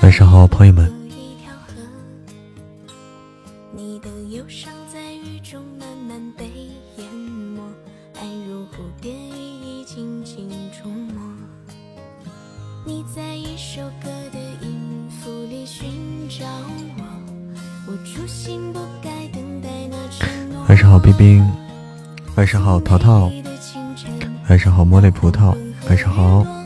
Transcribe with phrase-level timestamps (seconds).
[0.00, 0.92] 晚上好，朋友们。
[20.68, 21.44] 晚上好，冰冰。
[22.36, 23.32] 晚上好，淘淘。
[24.48, 25.56] 晚上好，茉莉葡萄。
[25.88, 26.63] 晚上好。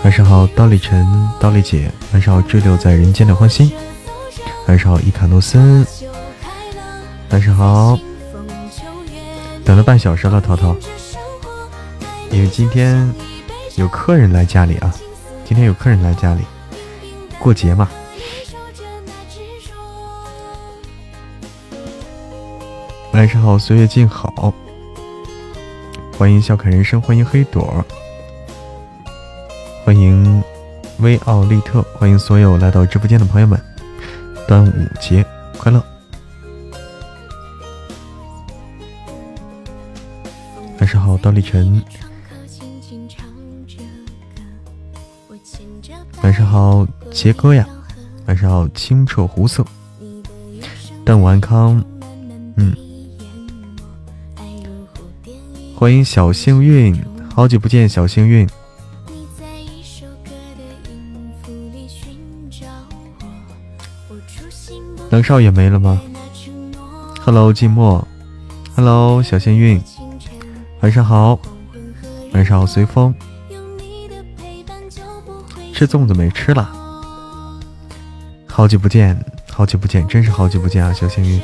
[0.04, 1.06] 晚上好，刀立晨，
[1.40, 1.92] 刀立姐。
[2.12, 3.72] 晚上好，坠落在人间的欢心。
[4.68, 5.86] 晚上好，伊卡诺森。
[7.30, 7.98] 晚上好，
[9.68, 10.74] 等了半小时了，涛涛。
[12.32, 13.14] 因为今天
[13.76, 14.96] 有客人来家里啊，
[15.44, 16.42] 今天有客人来家里
[17.38, 17.90] 过节嘛。
[23.12, 24.54] 晚上好，岁月静好。
[26.18, 27.84] 欢迎笑看人生，欢迎黑朵。
[29.84, 30.42] 欢迎
[31.00, 33.62] 威奥利特，欢迎所有来到直播间的朋友们，
[34.48, 35.26] 端午节
[35.58, 35.84] 快乐！
[41.18, 41.84] 好，刀立晨。
[46.22, 47.68] 晚上好，杰哥呀。
[48.28, 49.66] 晚上好，清澈湖色。
[51.04, 51.84] 但午安康。
[52.58, 52.76] 嗯。
[55.76, 56.96] 欢迎小幸运，
[57.34, 58.48] 好久不见，小幸运。
[65.10, 66.00] 冷少也没了吗
[67.22, 68.04] ？Hello，寂寞。
[68.76, 69.82] Hello，小幸运。
[70.82, 71.40] 晚上好。
[72.34, 73.14] 晚上好，随风。
[75.74, 76.70] 吃粽子没吃了？
[78.48, 79.20] 好久不见，
[79.52, 81.42] 好久不见，真是好久不见啊，小幸运。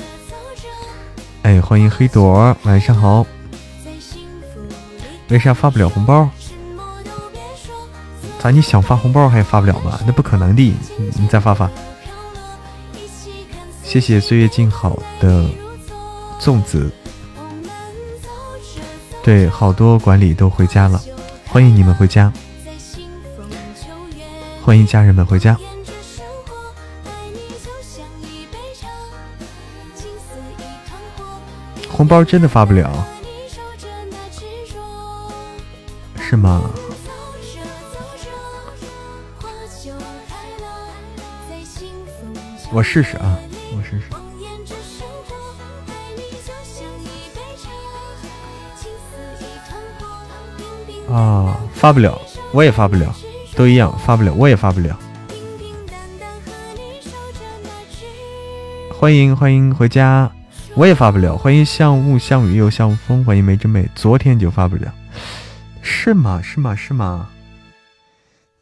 [1.42, 2.56] 哎，欢迎黑朵。
[2.64, 3.26] 晚上好。
[5.30, 6.30] 为啥发不了红包？
[8.40, 10.00] 咋你想发红包还发不了吗？
[10.06, 10.76] 那不可能的，
[11.18, 11.70] 你再发发。
[13.84, 15.46] 谢谢岁月静好的
[16.40, 16.92] 粽子，
[19.24, 21.02] 对，好多管理都回家了，
[21.48, 22.32] 欢迎你们回家，
[24.62, 25.58] 欢迎家人们回家。
[31.90, 32.92] 红包真的发不了，
[36.20, 36.70] 是吗？
[42.74, 43.40] 我试试啊。
[51.84, 52.18] 发不了，
[52.54, 53.14] 我也发不了，
[53.58, 54.98] 都一样，发不了，我也发不了。
[58.98, 60.32] 欢迎欢迎回家，
[60.76, 61.38] 我也发不了。
[61.38, 64.94] 欢迎像雾像雨又像风，欢迎梅之妹，昨天就发不了，
[65.82, 66.42] 是吗？
[66.42, 66.74] 是吗？
[66.74, 67.30] 是吗？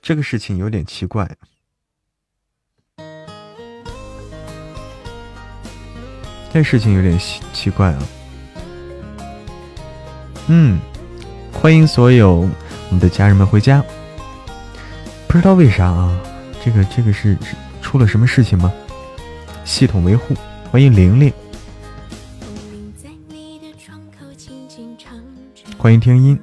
[0.01, 1.29] 这个事情有点奇怪，
[6.51, 7.99] 这事情有点奇奇怪啊。
[10.47, 10.79] 嗯。
[11.53, 12.49] 欢迎所有
[12.91, 13.81] 我们的家人们回家。
[15.25, 16.13] 不知道为啥啊？
[16.63, 17.37] 这个这个是
[17.81, 18.71] 出了什么事情吗？
[19.63, 20.35] 系统维护。
[20.69, 21.31] 欢迎玲玲。
[25.77, 26.37] 欢迎听音。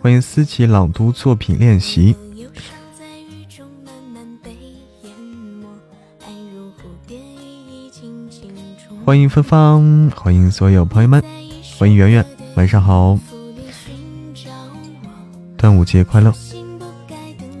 [0.00, 2.14] 欢迎思琪朗读作品练习。
[9.04, 11.22] 欢迎芬芳，欢迎所有朋友们。
[11.78, 12.24] 欢迎圆圆，
[12.56, 13.18] 晚上好，
[15.58, 16.32] 端午节快乐！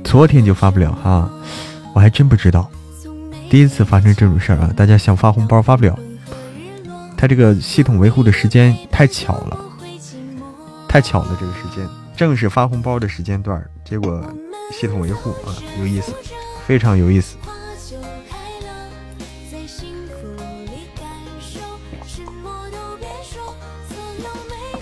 [0.02, 1.30] 昨天就发不了哈，
[1.94, 2.70] 我还真不知道，
[3.50, 4.72] 第一次发生这种事儿啊！
[4.74, 5.98] 大家想发红包发不了，
[7.14, 9.58] 他这个系统维护的时间太巧了，
[10.88, 14.24] 太巧了，这个时间正是发红包的时间段，结果
[14.72, 16.10] 系统维护啊，有意思，
[16.66, 17.36] 非常有意思。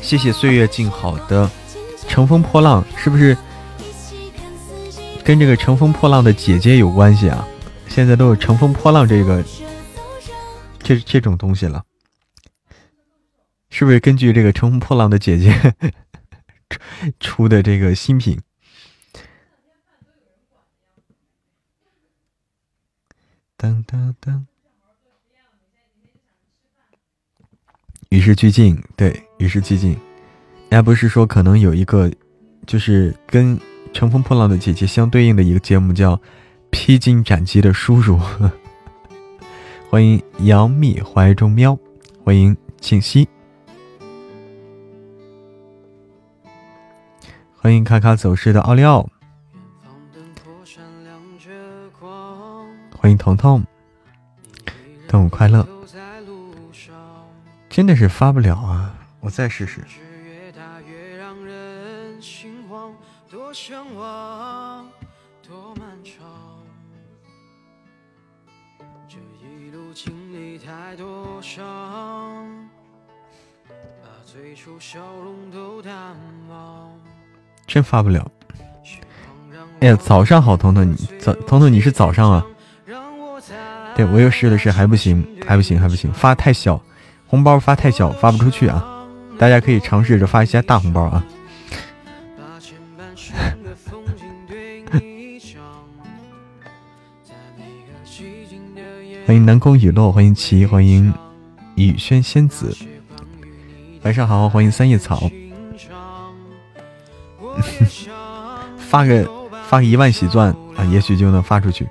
[0.04, 1.50] 谢谢岁月静好的
[2.06, 3.36] 乘风破浪，是不是
[5.24, 7.48] 跟这个乘风破浪的姐姐有关系啊？
[7.88, 9.42] 现在都有乘风破浪这个
[10.78, 11.82] 这这种东西了，
[13.70, 15.74] 是不是根据这个乘风破浪的姐姐
[17.18, 18.38] 出的这个新品？
[23.56, 24.46] 当当当。
[28.10, 29.90] 与时俱进，对，与时俱进。
[29.90, 32.10] 人家不是说可能有一个，
[32.66, 33.56] 就是跟
[33.92, 36.16] 《乘风破浪的姐姐》相对应的一个节目叫
[36.70, 38.16] 《披荆斩棘的叔叔》。
[39.90, 41.78] 欢迎杨幂怀中喵，
[42.24, 43.28] 欢迎静熙，
[47.54, 49.06] 欢迎卡卡走失的奥利奥，
[52.96, 53.62] 欢迎彤彤，
[55.06, 55.68] 端午快乐！
[57.68, 58.94] 真的是发不了啊，
[59.24, 59.80] 我再试试。
[77.66, 78.30] 真发不了。
[79.80, 82.46] 哎呀，早上好，彤彤，你早，彤彤你是早上啊？
[83.96, 86.78] 对我又试了试，还不行，还不行，还不行，发太小，
[87.26, 88.90] 红包发太小，发不出去啊。
[89.44, 91.22] 大家可以尝试着发一些大红包啊。
[99.26, 101.12] 欢迎南宫雨落，欢迎齐，欢迎
[101.74, 102.74] 雨轩仙子。
[104.04, 105.30] 晚上好，欢迎三叶草。
[108.80, 109.30] 发个
[109.68, 111.86] 发个一万喜钻啊，也许就能发出去。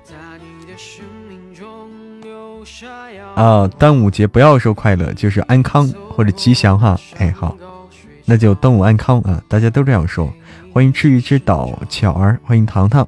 [3.36, 6.96] 啊，端午节不要说快乐，就是安康或者吉祥哈。
[7.18, 7.58] 哎，好，
[8.26, 10.32] 那就端午安康啊，大家都这样说。
[10.72, 13.08] 欢迎治愈之岛巧儿，欢迎糖糖。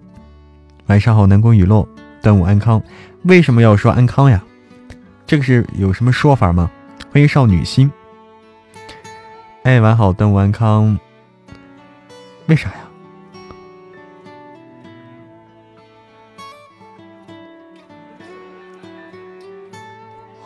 [0.87, 1.87] 晚上好，南宫雨落，
[2.21, 2.81] 端午安康。
[3.23, 4.43] 为什么要说安康呀？
[5.27, 6.69] 这个是有什么说法吗？
[7.11, 7.91] 欢迎少女心。
[9.63, 10.97] 哎，晚好，端午安康。
[12.47, 12.84] 为啥呀？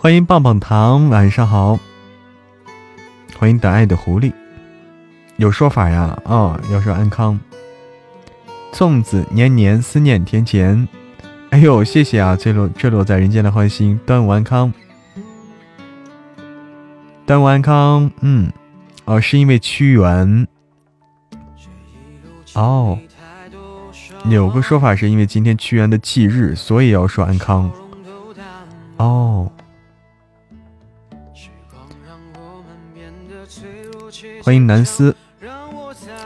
[0.01, 1.77] 欢迎棒棒糖，晚上好。
[3.37, 4.31] 欢迎等爱的狐狸。
[5.35, 6.17] 有说法呀？
[6.23, 7.37] 哦，要说安康。
[8.71, 10.87] 粽子年年，思念甜甜。
[11.49, 12.33] 哎呦，谢谢啊！
[12.33, 14.71] 坠落坠落在人间的欢心，端午安康。
[17.25, 18.49] 端午安康，嗯。
[19.03, 20.47] 哦，是因为屈原。
[22.53, 22.97] 哦，
[24.29, 27.69] 有个说法是因为今天屈原的忌日，所以要说安康。
[28.95, 29.51] 哦，
[34.43, 35.15] 欢迎南思，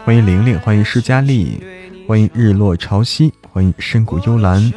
[0.05, 1.61] 欢迎玲玲，欢迎施佳丽，
[2.07, 4.71] 欢迎日落潮汐，欢迎深谷幽兰。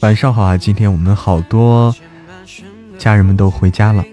[0.00, 0.56] 晚上好啊！
[0.56, 1.94] 今天我们好多
[2.98, 4.04] 家人们都回家了。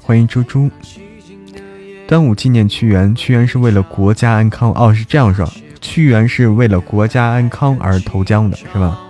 [0.00, 0.70] 欢迎猪猪。
[2.06, 5.48] 端午纪念屈原，屈原是为了国家安康哦，是这样说，
[5.80, 9.00] 屈原是为了国家安康而投江的，是吧？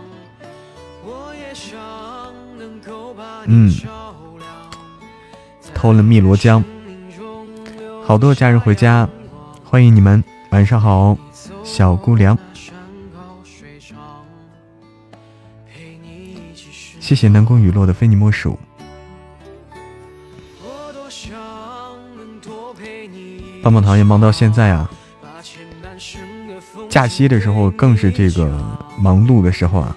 [3.47, 3.71] 嗯，
[5.85, 6.65] 偷了汨罗江，
[8.03, 9.07] 好多家人回家，
[9.63, 11.15] 欢迎你们，晚上好，
[11.63, 12.39] 小姑娘。
[16.99, 18.59] 谢谢南宫雨落的非你莫属。
[23.63, 24.91] 棒棒糖也忙到现在啊！
[26.89, 28.59] 假期的时候更是这个
[28.99, 29.95] 忙碌的时候啊！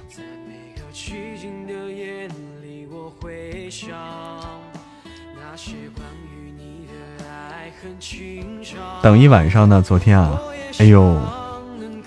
[9.02, 10.42] 等一晚上呢，昨天啊，
[10.80, 11.18] 哎呦，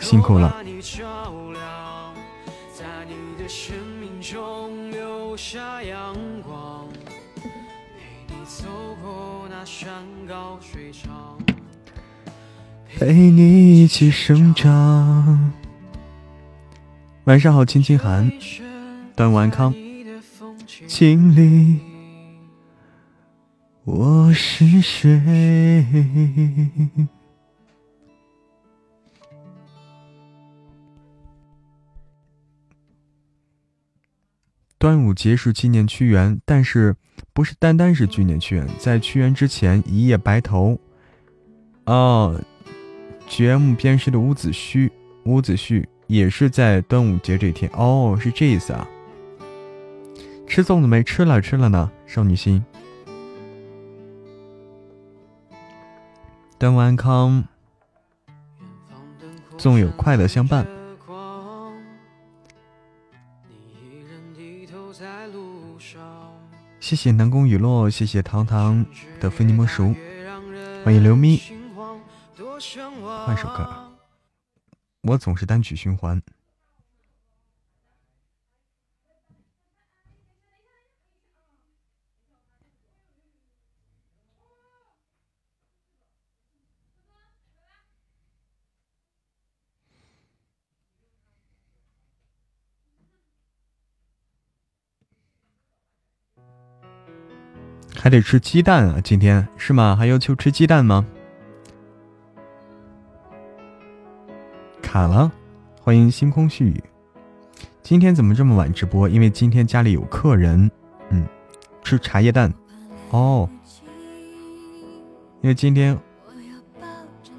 [0.00, 0.54] 辛苦了。
[12.98, 15.52] 陪你一起生长。
[17.24, 18.30] 晚上好，亲亲寒，
[19.16, 19.72] 端午安康。
[20.86, 21.80] 经历
[23.92, 25.84] 我是谁？
[34.78, 36.94] 端午节是纪念屈原，但是
[37.32, 40.78] 不是单单是纪念屈原，在屈原之前，一夜白头。
[41.86, 42.40] 哦。
[43.26, 44.88] 节目编师的伍子胥，
[45.24, 48.86] 伍子胥也是在端午节这天哦，是这意思啊。
[50.46, 51.02] 吃粽子没？
[51.02, 51.90] 吃了，吃了呢。
[52.06, 52.64] 少女心，
[56.60, 57.42] 端午安康，
[59.56, 60.66] 纵有快乐相伴。
[66.78, 68.84] 谢谢南宫雨落，谢谢糖糖
[69.18, 69.94] 的非你莫属，
[70.84, 71.40] 欢迎刘咪。
[73.24, 73.90] 换首歌，
[75.04, 76.20] 我总是单曲循环。
[98.02, 98.98] 还得吃鸡蛋啊！
[99.04, 99.94] 今天是吗？
[99.94, 101.04] 还要求吃鸡蛋吗？
[104.80, 105.30] 卡了，
[105.82, 106.82] 欢迎星空絮语。
[107.82, 109.06] 今天怎么这么晚直播？
[109.06, 110.70] 因为今天家里有客人，
[111.10, 111.26] 嗯，
[111.84, 112.50] 吃茶叶蛋。
[113.10, 113.46] 哦，
[115.42, 115.98] 因为今天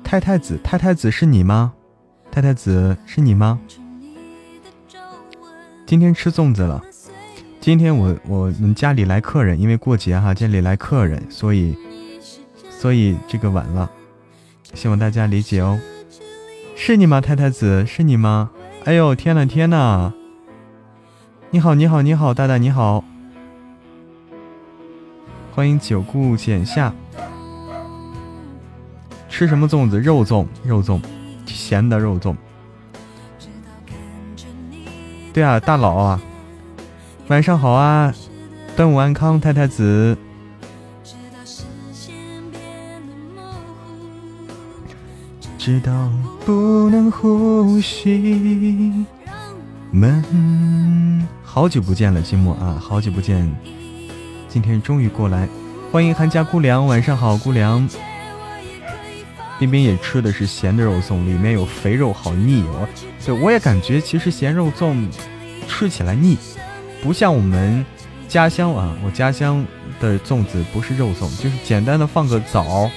[0.04, 1.74] 太太子，太太子是你吗？
[2.30, 3.60] 太太子是你吗？
[5.88, 6.84] 今天吃粽子了。
[7.62, 11.78] 今天我我们家里来客人，因为过节哈，家里来客人，所以
[12.72, 13.88] 所以这个晚了，
[14.74, 15.80] 希望大家理解哦。
[16.76, 17.86] 是你吗，太太子？
[17.86, 18.50] 是你吗？
[18.84, 20.12] 哎呦，天呐天呐！
[21.52, 23.04] 你好你好你好，大大你好，
[25.54, 26.92] 欢迎九顾剪下。
[29.30, 30.00] 吃什么粽子？
[30.00, 31.00] 肉粽，肉粽，
[31.46, 32.36] 咸的肉粽。
[35.32, 36.20] 对啊，大佬啊。
[37.32, 38.14] 晚上好啊，
[38.76, 40.18] 端午安康，太太子。
[45.58, 46.12] 直到
[46.46, 49.06] 不能呼吸。
[49.92, 53.50] 们，好久不见了，金木啊，好久不见，
[54.50, 55.48] 今天终于过来，
[55.90, 57.88] 欢迎韩家姑娘，晚上好，姑娘。
[59.58, 62.86] 冰冰也吃的是咸的肉粽，里面有肥肉，好腻哦。
[63.26, 65.08] 对，我也感觉其实咸肉粽
[65.66, 66.38] 吃起来腻。
[67.02, 67.84] 不像我们
[68.28, 69.66] 家乡啊，我家乡
[70.00, 72.90] 的粽子不是肉粽，就是简单的放个枣，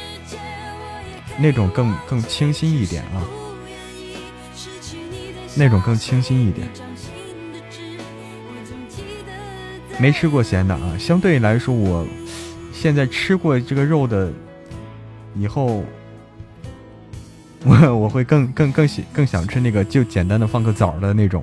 [1.38, 3.24] 那种更更清新一点啊，
[5.56, 6.68] 那种更清新一点。
[9.98, 12.06] 没吃过咸的啊，相对来说，我
[12.72, 14.30] 现在吃过这个肉的
[15.34, 15.82] 以后，
[17.64, 21.42] 我我会更更更喜更想吃那个就简单的放个枣的那种，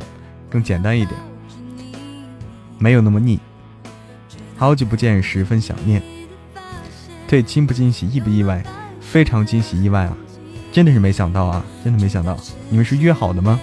[0.50, 1.31] 更简单一点。
[2.82, 3.40] 没有那么腻，
[4.58, 6.02] 好久不见，十分想念。
[7.28, 8.64] 对，惊不惊喜，意不意外？
[9.00, 10.18] 非常惊喜，意外啊！
[10.72, 12.36] 真的是没想到啊，真的没想到，
[12.72, 13.60] 你们是约好的吗？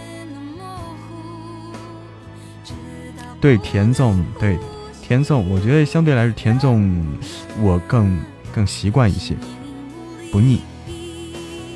[3.41, 4.57] 对，田总，对，
[5.03, 7.05] 田总，我觉得相对来说，田总
[7.61, 8.21] 我更
[8.55, 9.35] 更习惯一些，
[10.31, 10.61] 不腻。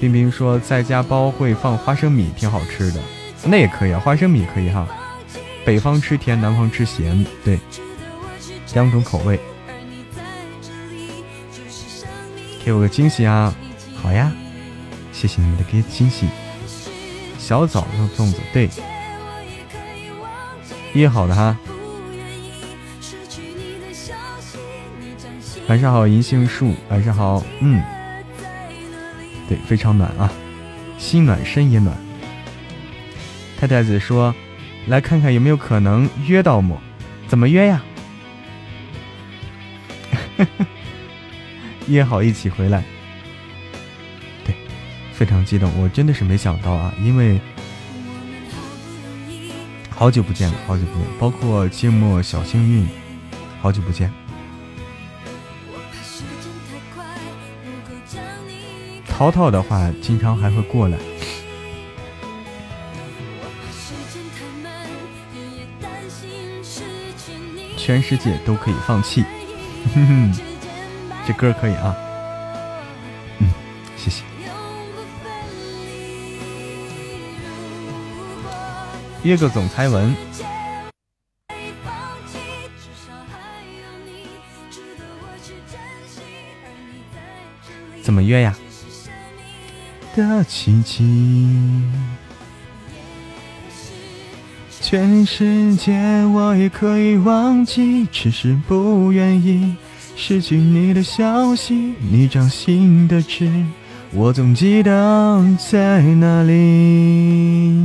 [0.00, 3.00] 冰冰说在家包会放花生米，挺好吃的，
[3.44, 4.86] 那也可以啊，花生米可以哈。
[5.64, 7.58] 北方吃甜，南方吃咸，对，
[8.74, 9.38] 两种口味。
[12.64, 13.54] 给我个惊喜啊！
[13.94, 14.32] 好呀，
[15.12, 16.26] 谢谢你们的给惊喜。
[17.38, 18.68] 小枣肉粽子，对，
[20.92, 21.56] 约好的哈。
[25.68, 26.74] 晚上好，银杏树。
[26.88, 27.82] 晚上好，嗯，
[29.48, 30.32] 对，非常暖啊，
[30.98, 31.96] 心暖身也暖。
[33.58, 34.34] 太太子说。
[34.86, 36.80] 来看看有没有可能约到我？
[37.28, 37.82] 怎么约呀？
[41.88, 42.82] 约好一起回来。
[44.44, 44.54] 对，
[45.12, 47.40] 非常激动，我真的是没想到啊，因为
[49.88, 52.86] 好久不见了，好久不见，包括芥末、小幸运，
[53.60, 54.12] 好久不见。
[59.06, 60.98] 淘淘的话，经常还会过来。
[67.84, 69.24] 全世界都可以放弃，
[71.26, 71.92] 这歌可以啊，
[73.40, 73.48] 嗯，
[73.96, 74.22] 谢谢。
[79.24, 80.14] 约个总裁文，
[88.00, 88.54] 怎么约呀？
[90.14, 91.82] 的奇迹。
[94.92, 95.90] 全世界
[96.34, 99.74] 我也可以忘记，只是不愿意
[100.16, 101.94] 失去你的消息。
[102.10, 103.50] 你掌心的痣，
[104.12, 107.82] 我总记得在哪里，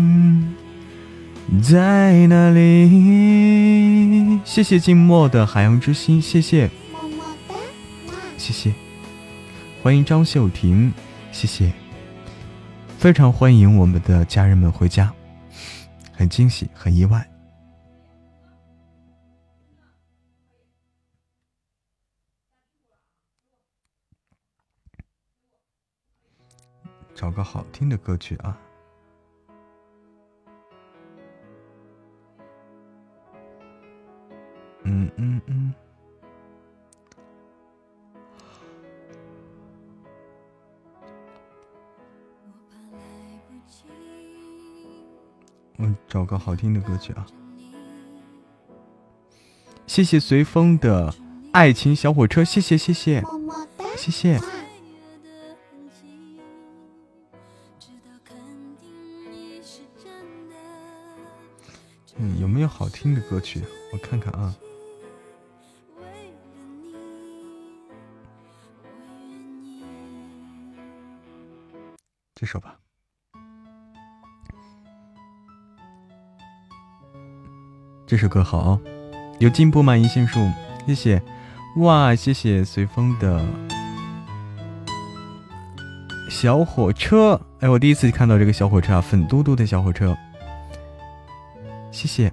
[1.64, 4.42] 在哪里。
[4.44, 7.54] 谢谢静默的海洋之心，谢谢，么么哒
[8.38, 8.74] 谢谢，
[9.82, 10.92] 欢迎张秀婷，
[11.32, 11.72] 谢谢，
[12.98, 15.17] 非常欢迎我们的家人们回家。
[16.18, 17.30] 很惊喜，很意外。
[27.14, 28.58] 找个好听的歌曲啊！
[34.86, 35.87] 嗯嗯嗯。
[45.78, 47.26] 我找个好听的歌曲啊！
[49.86, 51.14] 谢谢随风的
[51.54, 53.24] 爱情小火车，谢谢谢谢
[53.96, 54.40] 谢谢。
[62.18, 63.62] 嗯，有没有好听的歌曲？
[63.94, 64.56] 我看看啊。
[72.34, 72.80] 这首吧。
[78.08, 78.80] 这首歌好，
[79.38, 79.98] 有进步吗？
[79.98, 80.40] 银杏树，
[80.88, 81.22] 谢谢。
[81.76, 83.46] 哇，谢谢随风的
[86.30, 87.38] 小火车。
[87.60, 90.18] 哎，我第一次看到这个小火车啊，粉嘟嘟的小火车。
[91.92, 92.32] 谢谢，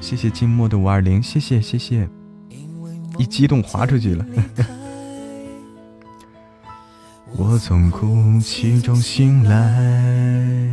[0.00, 2.08] 谢谢静默的五二零，谢谢谢谢。
[3.18, 4.24] 一激动滑出去了。
[7.36, 10.72] 我从哭泣中醒来。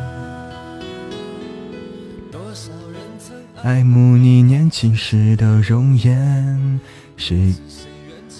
[3.63, 6.79] 爱慕你年轻时的容颜，
[7.15, 7.53] 谁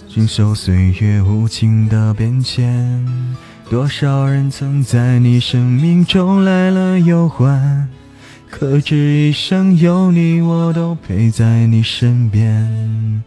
[0.09, 3.05] 经受岁月无情的变迁？
[3.69, 7.87] 多少人曾在你生命中来了又还，
[8.49, 13.23] 可知一生有你，我都陪在你身边。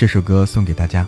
[0.00, 1.06] 这首歌送给大家。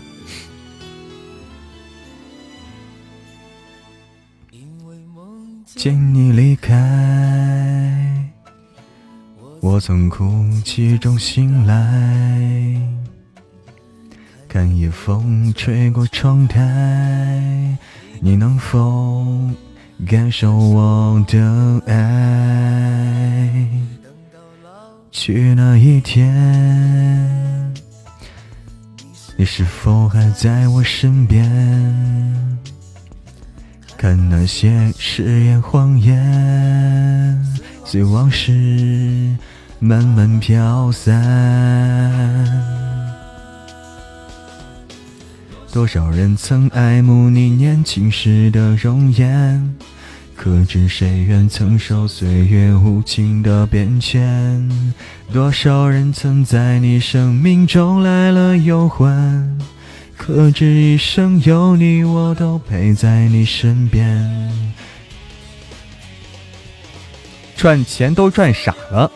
[5.65, 8.31] 见你离开，
[9.61, 12.79] 我从哭泣中醒来，
[14.47, 17.75] 看夜风吹过窗台，
[18.21, 19.25] 你能否
[20.05, 23.67] 感受我的爱？
[25.11, 27.73] 去那一天。
[29.43, 31.43] 你是否还在我身边？
[33.97, 37.45] 看那些誓言谎言，
[37.83, 39.35] 随往事
[39.79, 41.11] 慢慢飘散。
[45.73, 49.75] 多少人曾爱慕你年轻时的容颜？
[50.35, 54.69] 可知谁愿承受岁月无情的变迁？
[55.31, 59.57] 多少人曾在你生命中来了又还？
[60.17, 64.73] 可知一生有你，我都陪在你身边。
[67.55, 69.11] 赚钱都赚傻了，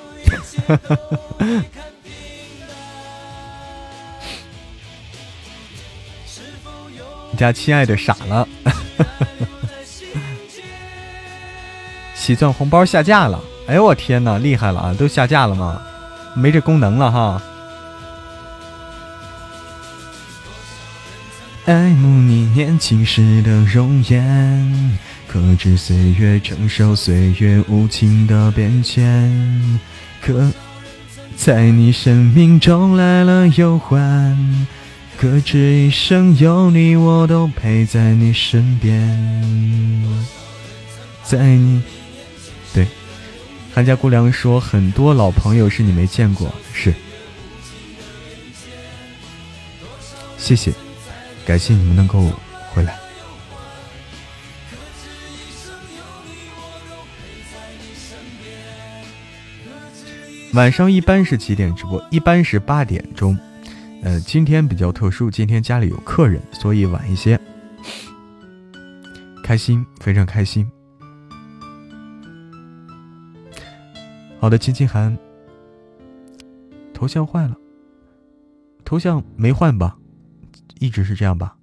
[7.32, 8.48] 你家亲爱的傻了。
[12.28, 13.40] 起钻红包下架了！
[13.68, 14.94] 哎呦我天哪，厉害了啊！
[15.00, 15.82] 都下架了吗？
[16.36, 17.42] 没这功能了哈。
[21.64, 29.80] 爱慕你年轻时的容颜，可知岁月承受岁月无情的变迁？
[30.22, 30.52] 可
[31.38, 34.68] 在你生命中来了又还？
[35.18, 40.04] 可知一生有你，我都陪在你身边，
[41.24, 41.82] 在你。
[43.78, 46.92] 韩家姑娘说：“很多老朋友是你没见过，是，
[50.36, 50.74] 谢谢，
[51.46, 52.32] 感谢你们能够
[52.74, 52.98] 回来。
[60.54, 62.04] 晚上一般是几点直播？
[62.10, 63.38] 一般是八点钟。
[64.02, 67.40] 呃，今天比较特殊，今天家里有客人，所以晚一些。
[69.44, 70.68] 开心，非常开心。”
[74.40, 75.18] 好的，亲亲寒，
[76.94, 77.58] 头像坏了，
[78.86, 79.98] 头像没换吧？
[80.80, 81.57] 一直是这样吧？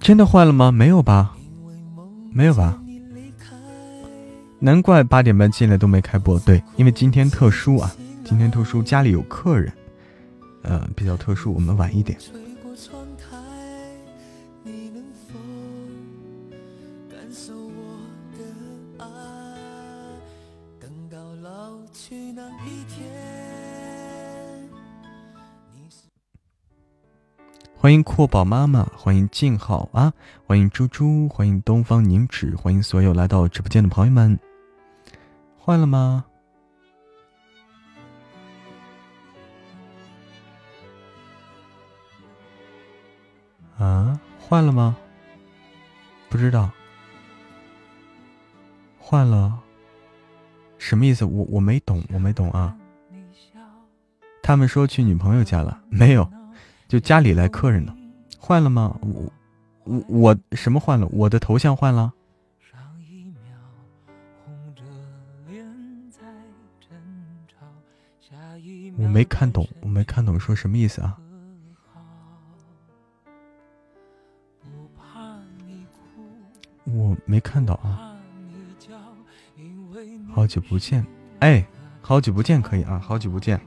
[0.00, 0.72] 真的坏了吗？
[0.72, 1.36] 没有吧，
[2.32, 2.76] 没有吧。
[4.58, 6.38] 难怪八点半进来都没开播。
[6.40, 9.72] 对，因为今天特殊啊，今天特殊，家里有客人，
[10.62, 12.18] 呃，比较特殊，我们晚一点。
[27.82, 30.12] 欢迎阔宝妈妈，欢迎静好啊，
[30.46, 34.38] 欢迎猪猪，欢迎东方凝脂，欢迎所有来到直播间的朋友们。
[35.58, 36.26] 坏了吗？
[43.78, 44.94] 啊，坏了吗？
[46.28, 46.70] 不知道。
[49.02, 49.58] 坏了？
[50.76, 51.24] 什么意思？
[51.24, 52.76] 我我没懂，我没懂啊。
[54.42, 56.30] 他们说去女朋友家了，没有。
[56.90, 57.96] 就家里来客人了，
[58.36, 58.98] 换了吗？
[59.02, 59.32] 我
[59.84, 61.06] 我我什么换了？
[61.12, 62.12] 我的头像换了。
[68.98, 71.16] 我没看懂，我没看懂说什么意思啊？
[76.86, 78.18] 我没看到啊。
[80.34, 81.06] 好久不见，
[81.38, 81.64] 哎，
[82.00, 83.60] 好久不见可以啊，好久不见。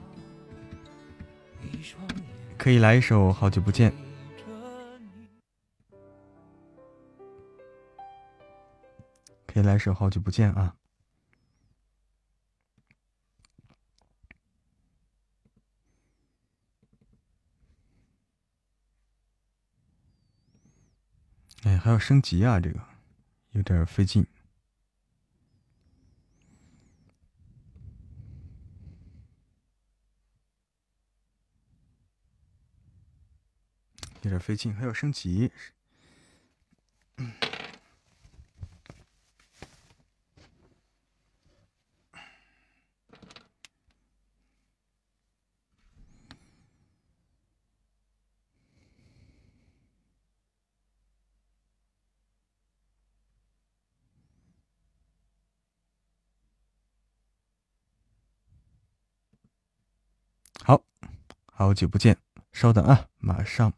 [2.63, 3.91] 可以来一首《好久不见》，
[9.45, 10.73] 可以来一首《好久不见》啊！
[21.63, 22.79] 哎，还要升级啊，这个
[23.51, 24.25] 有点费劲。
[34.23, 35.51] 有点费劲，还要升级。
[60.65, 60.81] 好，
[61.51, 62.17] 好久不见，
[62.53, 63.73] 稍等啊，马上。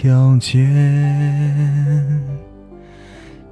[0.00, 0.64] 条街，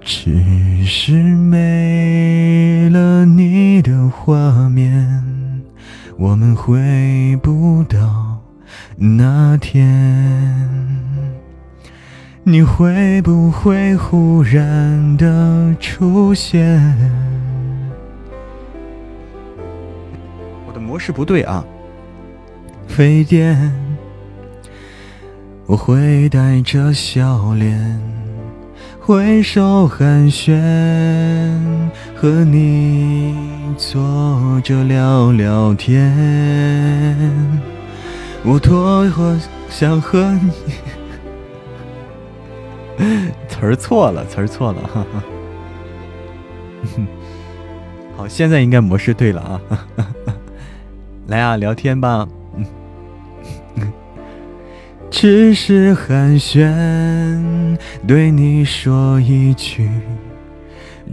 [0.00, 5.20] 只是没了你的画面，
[6.16, 8.40] 我们回不到。
[8.96, 9.84] 那天，
[12.44, 16.80] 你会不会忽然的出现？
[20.64, 21.64] 我的模式不对啊！
[22.86, 23.72] 飞电，
[25.66, 28.00] 我会带着笑脸，
[29.00, 30.54] 挥手寒暄，
[32.14, 33.34] 和你
[33.76, 36.14] 坐着聊聊天。
[38.44, 39.04] 我多
[39.68, 40.52] 想和你，
[43.48, 45.24] 词儿错了，词儿错了，哈哈。
[48.16, 49.60] 好，现在应该模式对了啊，
[51.26, 52.28] 来啊，聊天吧。
[55.18, 57.74] 只是寒暄，
[58.06, 59.88] 对你说一句，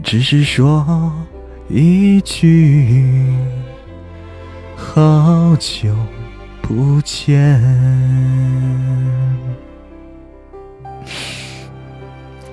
[0.04, 1.10] 只是说
[1.70, 3.34] 一句，
[4.76, 5.96] 好久。
[6.62, 7.62] 不见，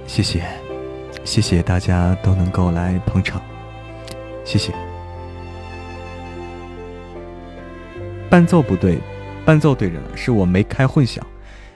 [0.06, 0.44] 谢谢，
[1.24, 3.42] 谢谢大家都能够来捧场，
[4.44, 4.72] 谢谢。
[8.28, 9.00] 伴奏不对，
[9.44, 11.26] 伴奏对着呢，是我没开混响。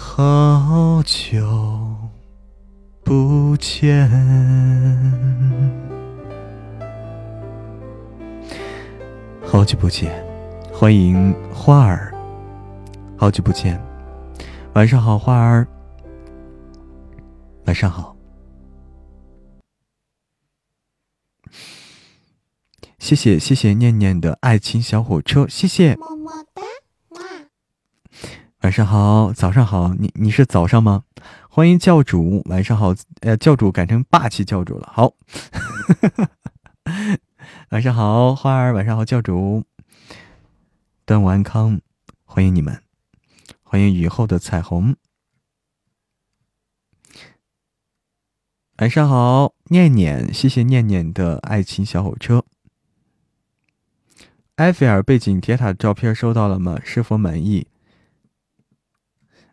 [0.00, 1.44] 好久
[3.02, 4.08] 不见，
[9.44, 10.24] 好久不见，
[10.72, 12.14] 欢迎花儿。
[13.16, 13.82] 好久不见，
[14.74, 15.66] 晚上好，花儿。
[17.64, 18.16] 晚上好，
[23.00, 25.98] 谢谢谢谢念念的爱情小火车，谢谢。
[28.62, 31.04] 晚上好，早上好，你你是早上吗？
[31.48, 35.14] 欢迎教主，晚上好，呃，教主改成霸气教主了，好，
[37.70, 39.62] 晚上好，花儿，晚上好，教主，
[41.06, 41.80] 端午安康，
[42.24, 42.82] 欢迎你们，
[43.62, 44.96] 欢迎雨后的彩虹，
[48.78, 52.44] 晚上好，念念，谢谢念念的爱情小火车，
[54.56, 56.80] 埃菲尔背景铁塔照片收到了吗？
[56.82, 57.68] 是否满意？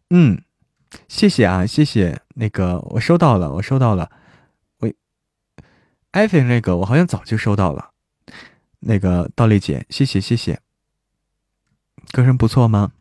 [0.10, 0.44] 嗯，
[1.08, 4.12] 谢谢啊，谢谢那个，我收到了，我收到了。
[4.80, 4.96] 喂，
[6.12, 7.91] 艾菲那个，我好像早就收到了。
[8.80, 10.62] 那个倒丽姐，谢谢谢谢。
[12.12, 12.91] 歌声不错吗？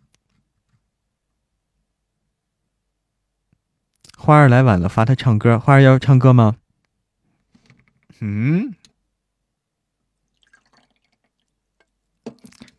[4.16, 5.58] 花儿来晚了，罚他唱歌。
[5.58, 6.56] 花儿要唱歌吗？
[8.20, 8.74] 嗯，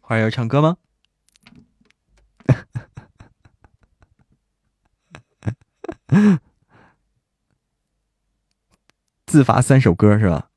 [0.01, 0.77] 花儿要唱歌吗？
[9.25, 10.49] 自罚三首歌是吧？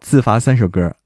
[0.00, 0.96] 自罚三首歌。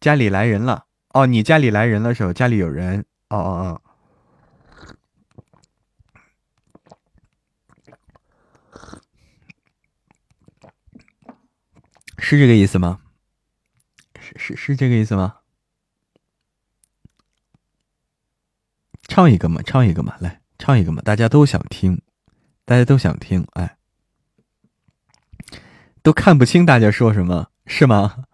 [0.00, 2.32] 家里来人了哦，你家里来人了是吧？
[2.32, 3.80] 家里有人哦哦哦，
[12.18, 13.00] 是这个意思吗？
[14.18, 15.41] 是是是这个意思吗？
[19.12, 22.00] 唱一个嘛，唱一个嘛，来唱一个嘛，大家都想听，
[22.64, 23.76] 大家都想听，哎，
[26.02, 28.24] 都看不清大家说什么，是吗？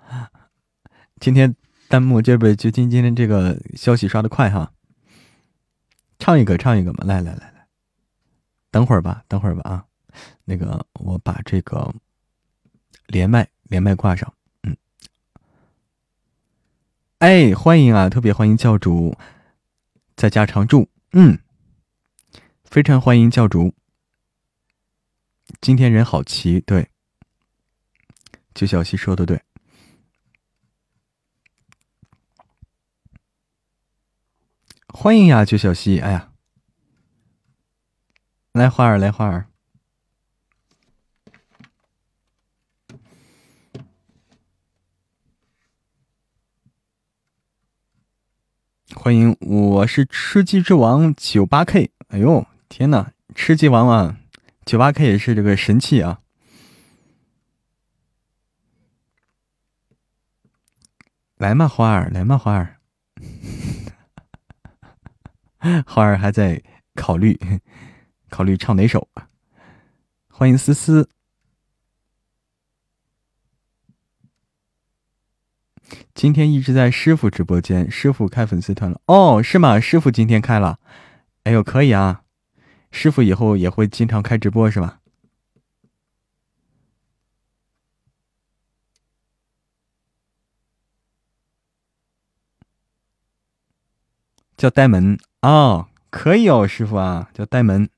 [1.18, 1.56] 今天
[1.88, 4.70] 弹幕这边就今今天这个消息刷的快哈，
[6.20, 7.66] 唱一个，唱一个嘛，来来来来，
[8.70, 9.84] 等会儿吧，等会儿吧啊，
[10.44, 11.92] 那个我把这个
[13.08, 14.76] 连麦连麦挂上，嗯，
[17.18, 19.12] 哎，欢迎啊，特别欢迎教主。
[20.18, 21.38] 在家常住，嗯，
[22.64, 23.72] 非常欢迎教主。
[25.60, 26.90] 今天人好齐，对，
[28.52, 29.40] 就小西说的对，
[34.88, 36.32] 欢迎呀，就小西，哎呀，
[38.50, 39.47] 来花儿，来花儿。
[49.00, 51.92] 欢迎，我是吃鸡之王九八 K。
[52.08, 54.18] 哎呦，天呐，吃鸡王啊，
[54.66, 56.18] 九八 K 也是这个神器啊！
[61.36, 62.78] 来嘛，花儿，来嘛，花儿，
[65.86, 66.60] 花儿还在
[66.96, 67.38] 考虑，
[68.28, 69.08] 考虑唱哪首
[70.28, 71.08] 欢迎思思。
[76.14, 79.78] 今天一直在师傅直播间，师傅开粉丝团了哦，是吗？
[79.80, 80.78] 师傅今天开了，
[81.44, 82.22] 哎呦，可以啊！
[82.90, 85.00] 师傅以后也会经常开直播是吧？
[94.56, 97.88] 叫呆萌哦，可以哦，师傅啊，叫呆萌。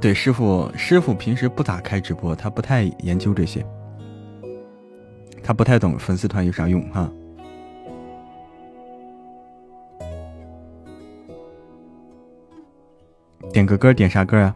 [0.00, 3.64] 对，师傅，师傅平时不咋开直播，他不太研究这些，
[5.42, 7.10] 他不太懂粉丝团有啥用哈。
[13.52, 14.54] 点个歌，点啥歌啊？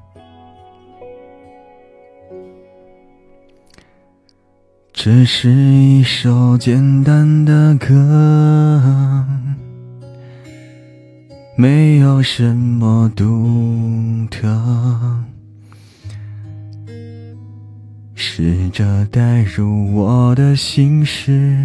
[4.92, 9.24] 这是一首简单的歌，
[11.61, 14.49] 没有什么独特。
[18.14, 21.61] 试着带入我的心事，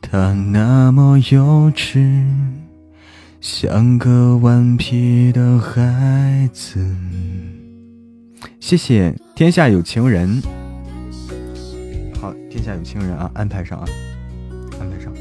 [0.00, 2.24] 它那么幼稚，
[3.42, 6.82] 像个顽皮的孩子。
[8.58, 10.40] 谢谢天下有情人，
[12.18, 13.84] 好，天下有情人啊，安排上啊，
[14.80, 15.12] 安排上。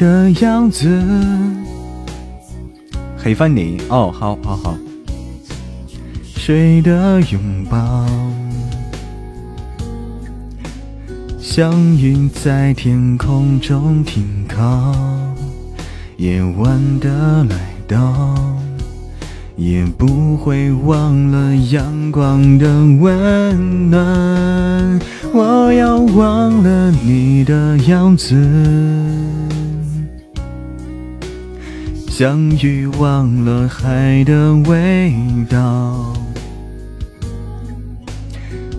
[0.00, 0.88] 的样子，
[3.18, 4.74] 黑翻你哦，好好好。
[6.34, 8.06] 谁的拥抱，
[11.38, 14.94] 像云在天空中停靠。
[16.16, 18.42] 夜晚的来到，
[19.54, 22.66] 也不会忘了阳光的
[22.98, 24.98] 温暖。
[25.34, 28.34] 我要忘了你的样子。
[32.20, 35.10] 像鱼忘了海的味
[35.48, 36.12] 道，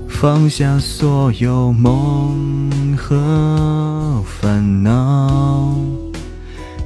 [0.08, 5.76] 放下所有梦和烦恼，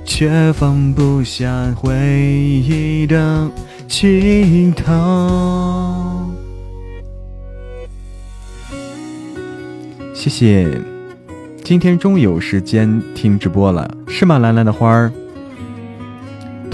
[0.06, 3.52] 却放不下回忆的
[3.90, 6.26] 乞讨。
[10.14, 10.82] 谢谢，
[11.66, 14.40] 今天终于有时间听直播了，是吗？
[14.40, 15.12] 蓝蓝的花儿。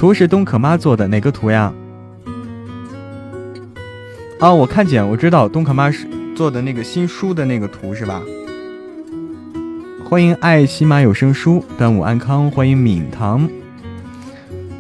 [0.01, 1.71] 图是东可妈做的，哪个图呀？
[4.39, 8.19] 啊，我看见，我知道东可妈是做的那个新书的那个图是吧？
[10.03, 13.47] 欢迎爱喜马有声书，端午安康，欢迎敏堂，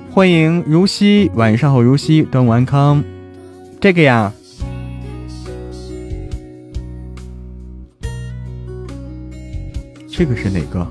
[0.09, 3.03] 欢迎如熙，晚上好，如熙，端午安康，
[3.79, 4.33] 这个呀，
[10.09, 10.87] 这个是哪个？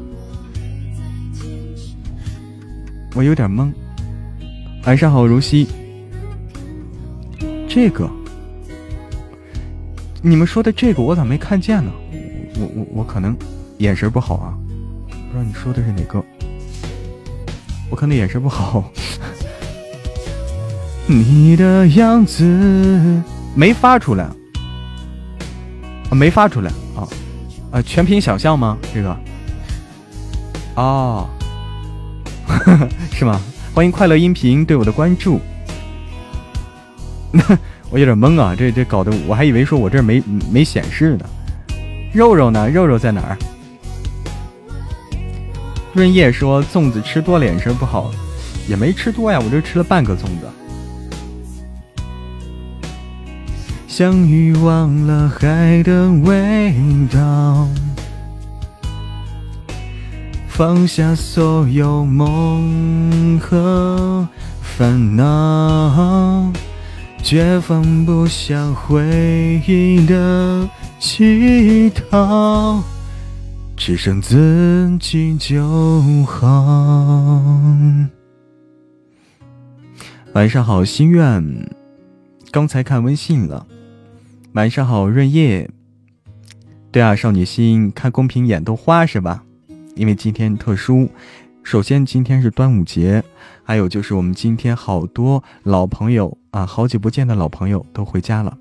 [3.16, 3.72] 我有点懵。
[4.90, 5.68] 晚上好，如熙。
[7.68, 8.10] 这个，
[10.20, 11.92] 你们说的这个我咋没看见呢？
[12.56, 13.36] 我我我可能
[13.78, 14.58] 眼神不好啊，
[15.06, 16.20] 不知道你说的是哪个。
[17.88, 18.90] 我可能眼神不好。
[21.06, 22.42] 你的样子
[23.54, 27.06] 没发出来，啊，没发出来啊
[27.70, 27.80] 啊！
[27.80, 28.76] 全凭想象吗？
[28.92, 29.16] 这个？
[30.74, 31.28] 哦，
[33.14, 33.40] 是吗？
[33.72, 35.40] 欢迎快乐音频对我的关注，
[37.88, 41.24] 我有点懵啊，这这搞得我还以为说我这没没显示呢。
[42.12, 42.68] 肉肉呢？
[42.68, 43.38] 肉肉在哪儿？
[45.92, 48.10] 润叶说粽子吃多了眼神不好，
[48.68, 50.50] 也没吃多呀，我就吃了半个粽子。
[53.86, 56.74] 相遇忘了海的味
[57.12, 57.68] 道。
[60.60, 64.28] 放下所有梦和
[64.60, 66.52] 烦恼，
[67.22, 72.82] 却放不下回忆的乞讨，
[73.74, 75.66] 只剩自己就
[76.24, 77.42] 好。
[80.34, 81.70] 晚上好，心愿，
[82.50, 83.66] 刚才看微信了。
[84.52, 85.70] 晚上好，润叶。
[86.92, 89.44] 对啊，少女心，看公屏眼都花是吧？
[89.96, 91.08] 因为今天特殊，
[91.62, 93.22] 首先今天是端午节，
[93.62, 98.56] 还有就是我们今天好多老朋友啊，好久不见的老朋友都回家了，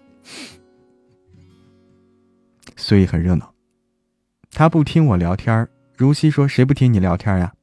[2.75, 3.53] 所以很热闹。
[4.51, 7.53] 他不听我聊天如熙说：“谁不听你聊天呀？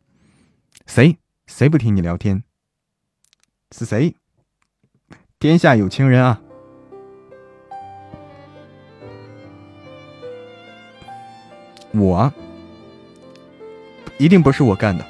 [0.86, 1.18] 谁？
[1.46, 2.44] 谁不听你聊天？
[3.76, 4.14] 是谁？
[5.38, 6.40] 天下有情人啊！
[11.92, 12.32] 我
[14.18, 15.04] 一定不是我干的，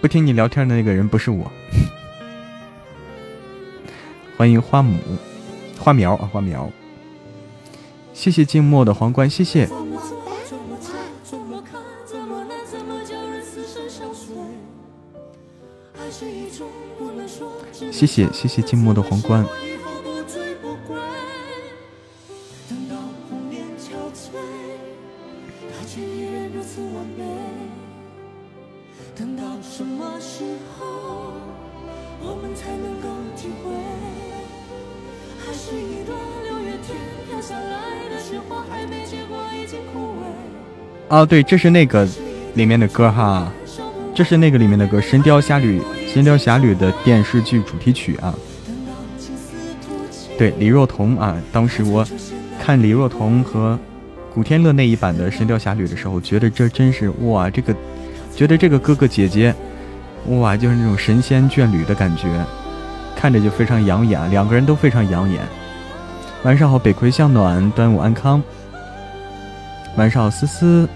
[0.00, 1.50] 不听你聊天的那个人不是我。
[4.36, 4.98] 欢迎花母
[5.78, 6.68] 花苗啊，花苗，
[8.12, 9.68] 谢谢静默的皇冠，谢谢。
[17.90, 19.46] 谢谢谢谢静默的皇冠。
[41.22, 42.04] 哦，对，这是那个
[42.54, 43.48] 里面的歌哈，
[44.12, 45.80] 这是那个里面的歌，《神雕侠侣》
[46.12, 48.34] 《神雕侠侣》的电视剧主题曲啊。
[50.36, 52.04] 对，李若彤啊，当时我
[52.60, 53.78] 看李若彤和
[54.34, 57.72] 古天乐那一版的《神雕侠侣》的时候，觉得这真是哇，这个
[58.34, 59.54] 觉得这个哥哥姐姐
[60.26, 62.26] 哇，就是那种神仙眷侣的感觉，
[63.14, 65.40] 看着就非常养眼，两个人都非常养眼。
[66.42, 68.42] 晚上好，北葵向暖，端午安康。
[69.96, 70.88] 晚上好，思思。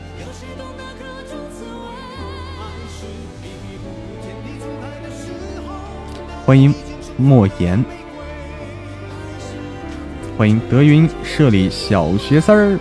[6.47, 6.72] 欢迎
[7.16, 7.84] 莫言，
[10.38, 12.78] 欢迎德云社里小学生儿。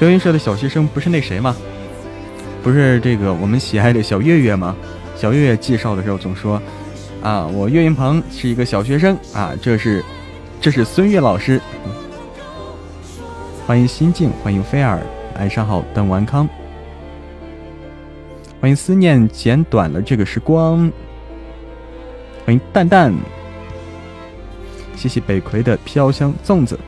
[0.00, 1.54] 德云社的小学生不是那谁吗？
[2.60, 4.74] 不是这个我们喜爱的小月月吗？
[5.14, 6.60] 小月月介绍的时候总说
[7.22, 10.04] ：“啊，我岳云鹏是一个小学生啊，这是
[10.60, 11.60] 这是孙越老师。”
[13.64, 15.00] 欢迎心境，欢迎菲尔，
[15.38, 16.48] 晚上好，邓完康。
[18.60, 20.90] 欢迎思念剪短了这个时光，
[22.44, 23.14] 欢迎蛋蛋，
[24.96, 26.78] 谢谢北葵的飘香粽子，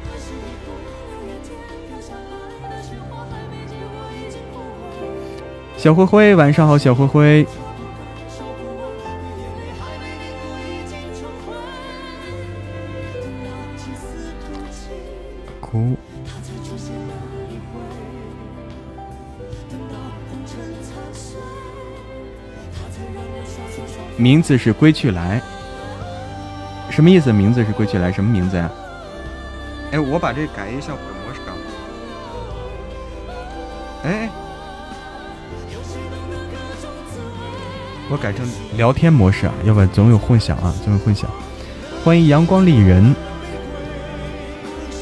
[5.76, 7.46] 小灰灰晚上好，小灰灰，
[24.28, 25.40] 名字是归去来，
[26.90, 27.32] 什么意思？
[27.32, 28.70] 名字是归去来，什么名字呀？
[29.90, 31.56] 哎，我把这改一下我的模式啊。
[34.04, 34.28] 哎，
[38.10, 41.30] 我改成聊天模式啊，要不然总有混响啊，总有混响。
[42.04, 43.16] 欢迎阳光丽人，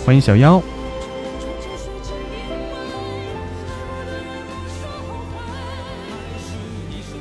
[0.05, 0.62] 欢迎小妖，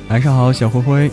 [0.08, 1.10] 晚上好，小灰灰。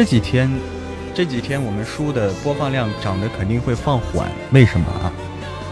[0.00, 0.50] 这几天，
[1.12, 5.12] 这几天我们书的播放量涨得肯定会放缓，为什么啊？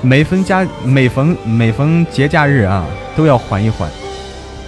[0.03, 2.85] 每逢假每逢每逢节假日啊，
[3.17, 3.91] 都要缓一缓，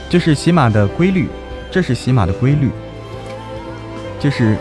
[0.09, 1.29] 这是喜马的规律，
[1.71, 2.71] 这是喜马的规律，
[4.19, 4.57] 就是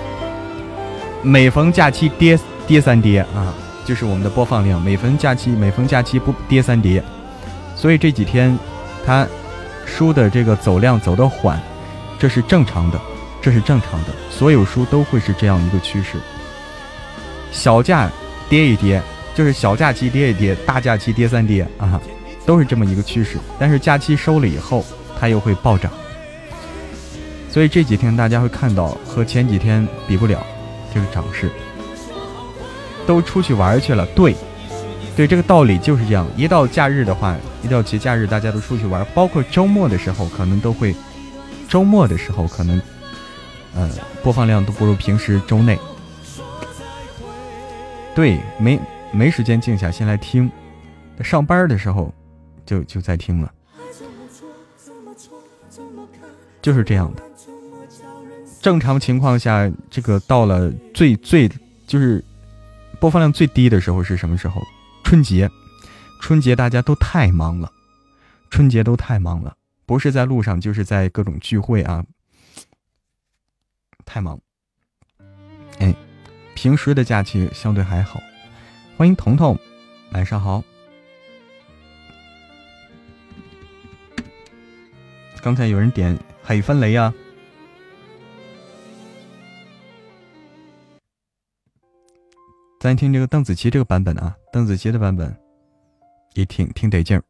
[1.24, 2.38] 每逢假期跌
[2.68, 7.02] 跌三跌啊，就是我们的播放量，每逢假期每逢假期不跌三跌，
[7.74, 8.60] 所以这几天
[9.06, 9.26] 它
[9.86, 11.58] 书的这个走量走得缓，
[12.20, 13.00] 这是正常的。
[13.42, 16.18] 这是正常的，所有书都会是这样一个趋势。
[17.52, 18.12] 小价
[18.50, 19.02] 跌一跌，
[19.34, 22.00] 就是小假期跌一跌，大假期跌三跌啊，
[22.46, 23.38] 都是这么一个趋势。
[23.58, 24.86] 但是假期收了以后，
[25.20, 25.92] 它又会暴涨。
[27.50, 30.46] 所以这几天大家会看到和前几天比不了
[30.94, 31.50] 这个涨势，
[33.08, 34.06] 都出去玩去了。
[34.08, 34.36] 对，
[35.16, 36.28] 对，这个道理就是这样。
[36.36, 40.94] 一到假日的话，一到节假日，大家都出去玩，包括周末的时候，可能都会，
[41.68, 42.80] 周末的时候可能。
[43.76, 43.90] 嗯，
[44.24, 45.78] 播放量都不如平时周内。
[48.16, 48.80] 对，没
[49.12, 50.52] 没时间静下心来听，
[51.22, 52.14] 上班的时候
[52.66, 53.54] 就就在听了，
[56.62, 57.24] 就是这样的。
[58.62, 61.50] 正常情况下，这个到了最最
[61.88, 62.22] 就是
[63.00, 64.62] 播放量最低的时候是什么时候？
[65.06, 65.50] 春节，
[66.22, 67.72] 春节大家都太忙了，
[68.50, 69.56] 春节都太忙了，
[69.86, 72.04] 不是在路上就是在各种聚会啊。
[74.10, 74.42] 太忙，
[75.78, 75.94] 哎，
[76.56, 78.20] 平时的假期相对还好。
[78.98, 79.56] 欢迎彤彤，
[80.14, 80.64] 晚上好。
[85.44, 87.14] 刚才有人点海翻雷呀，
[92.80, 95.40] 咱听这个邓紫棋这个版本啊，邓紫棋的版本
[96.34, 97.24] 也挺挺得劲儿。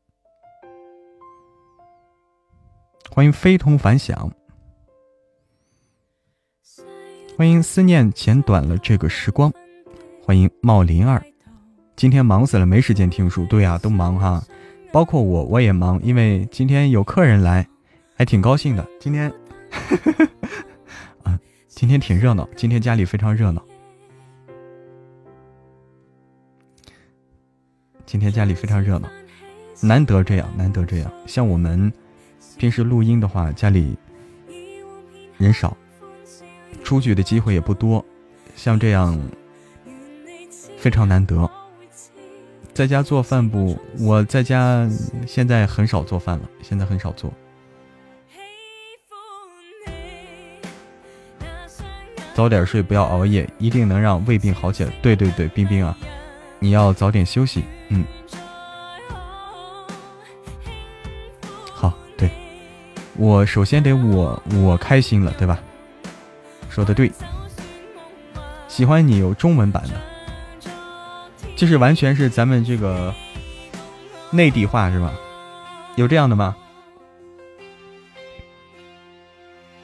[3.11, 4.31] 欢迎非同凡响，
[7.39, 9.49] 欢迎思念剪短了这个时光，
[10.21, 11.23] 欢迎茂林儿，
[11.95, 13.45] 今天忙死了，没时间听书。
[13.45, 14.43] 对呀，都忙哈，
[14.91, 17.65] 包括我，我也忙，因为今天有客人来，
[18.13, 18.85] 还挺高兴的。
[18.99, 19.31] 今天，
[21.23, 23.63] 啊，今天挺热闹，今天家里非常热闹。
[28.05, 29.07] 今天家里非常热闹，
[29.81, 31.09] 难得这样，难得这样。
[31.25, 31.89] 像我们
[32.57, 33.97] 平时录音的话，家里
[35.37, 35.77] 人少，
[36.83, 38.03] 出去的机会也不多，
[38.55, 39.19] 像这样
[40.77, 41.49] 非常难得。
[42.73, 43.77] 在家做饭不？
[43.99, 44.89] 我在家
[45.27, 47.33] 现在很少做饭了，现在很少做。
[52.33, 54.91] 早点睡，不要熬夜，一定能让胃病好起来。
[55.01, 55.97] 对对对，冰冰啊。
[56.59, 58.05] 你要早点休息，嗯，
[61.73, 62.29] 好，对，
[63.17, 65.59] 我首先得我我开心了，对吧？
[66.79, 67.11] 说的对，
[68.69, 70.69] 喜欢你有中文版的，
[71.57, 73.13] 就是完全是咱们这个
[74.31, 75.11] 内地话是吧？
[75.97, 76.55] 有这样的吗？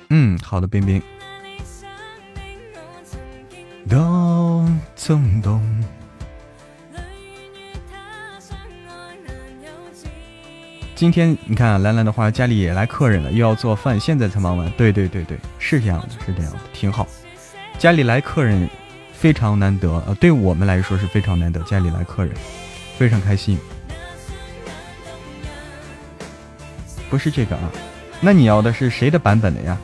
[0.09, 1.01] 嗯，好的，冰冰。
[3.89, 5.74] 咚咚咚。
[11.05, 14.67] 今天你看兰兰的话，家里也来客人了，又要做饭，现在才忙完。
[14.71, 17.07] 对对对对，是这样的，是这样的，挺好。
[17.77, 18.67] 家里来客人
[19.13, 22.33] 非常难得，呃，对我们来说是非常难得，家里来客人
[22.97, 23.55] 非常开心。
[27.07, 27.71] 不是这个啊，
[28.19, 29.77] 那你要的是谁的版本的呀？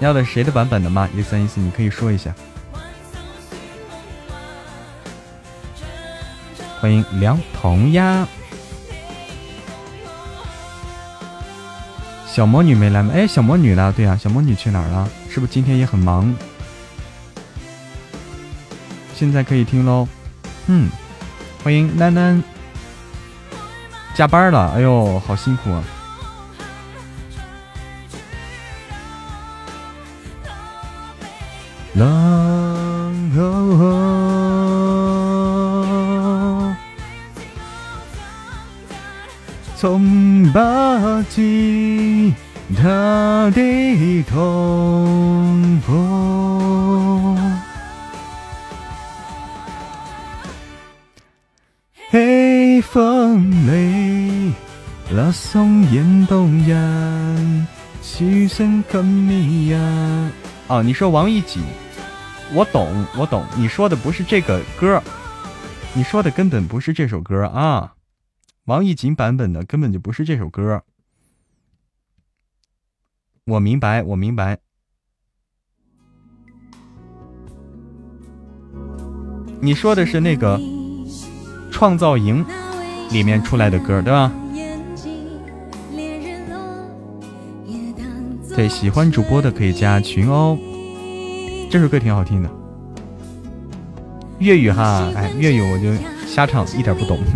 [0.00, 1.08] 要的谁的版本的吗？
[1.16, 2.34] 一三一四，你可以说一下。
[6.82, 8.26] 欢迎梁童呀，
[12.26, 13.14] 小魔女没来吗？
[13.14, 13.94] 哎，小魔女呢？
[13.96, 15.08] 对呀，小魔女去哪儿了？
[15.30, 16.34] 是不是今天也很忙？
[19.14, 20.08] 现在可以听喽。
[20.66, 20.90] 嗯，
[21.62, 22.42] 欢迎囡囡，
[24.16, 25.84] 加班了，哎呦，好辛苦啊！
[31.94, 32.21] 从
[60.72, 61.62] 哦，你说王一锦，
[62.54, 63.44] 我懂，我懂。
[63.58, 65.02] 你说的不是这个歌，
[65.92, 67.92] 你说的根本不是这首歌啊。
[68.64, 70.82] 王艺瑾版本的根本就不是这首歌，
[73.44, 74.60] 我明白，我明白。
[79.60, 80.58] 你说的是那个
[81.70, 82.42] 《创造营》
[83.12, 84.32] 里面出来的歌，对吧？
[88.54, 90.58] 对，喜欢主播的可以加群哦。
[91.70, 92.50] 这首歌挺好听的，
[94.38, 95.94] 粤语哈，哎，粤语我就
[96.26, 97.18] 瞎唱，一点不懂。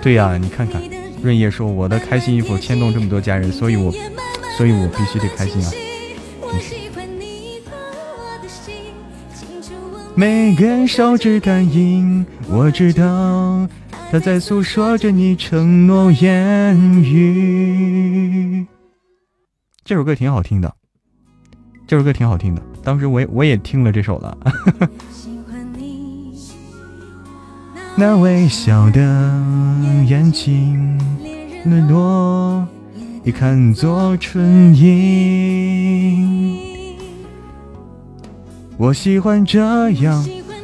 [0.00, 0.80] 对呀，你看看，
[1.22, 3.92] 润叶说我的开心衣服牵动这么多家人，所以我，
[4.56, 5.70] 所以我必须得开心啊！
[10.14, 13.66] 每根手指感应，我知道
[14.12, 18.66] 他在诉说着你承诺言语。
[19.82, 20.70] 这首歌挺好听的，
[21.86, 24.36] 这首歌挺好听的，当时我也我也听了这首了。
[27.96, 29.00] 那微笑的
[30.06, 31.00] 眼睛，
[31.64, 32.68] 沦落
[33.24, 36.52] 也看作唇印。
[38.76, 40.22] 我喜欢这样。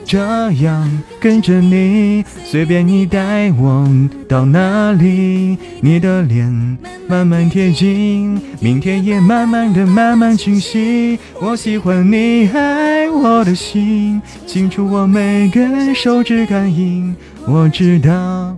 [0.08, 3.86] 这样跟着你，随便你带我
[4.26, 6.50] 到哪里，你的脸
[7.06, 11.18] 慢慢贴近，明天也慢慢的慢慢清晰。
[11.42, 17.14] 我喜欢你爱我的心，清楚我每根手指感应，
[17.46, 18.56] 我知道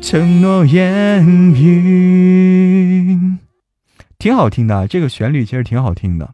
[0.00, 1.24] 承诺言
[1.54, 3.16] 语，
[4.18, 6.30] 挺好听的，这个旋律其实挺好听的。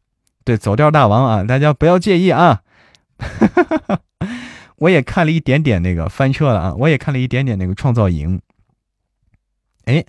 [0.46, 2.62] 对，走调大王啊，大家不要介意啊。
[3.18, 4.02] 哈哈哈哈
[4.78, 6.74] 我也看了一点点那个翻车了啊！
[6.74, 8.40] 我也看了一点点那个创造营。
[9.84, 10.04] 哎，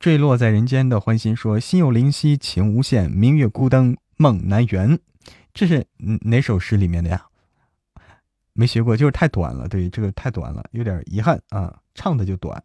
[0.00, 4.98] 坠落在人间的欢心说：“心有灵犀情无限，明月孤灯梦难圆。”
[5.54, 5.86] 这是
[6.22, 7.26] 哪首诗里面的呀？
[8.52, 9.68] 没学过，就是太短了。
[9.68, 12.62] 对，这个太短了，有点遗憾啊，唱的就短。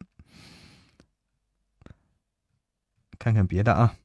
[3.20, 3.96] 看看别的啊。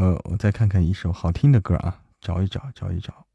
[0.00, 3.26] 呃，我再看看一首好听的歌啊，找一找，找一找。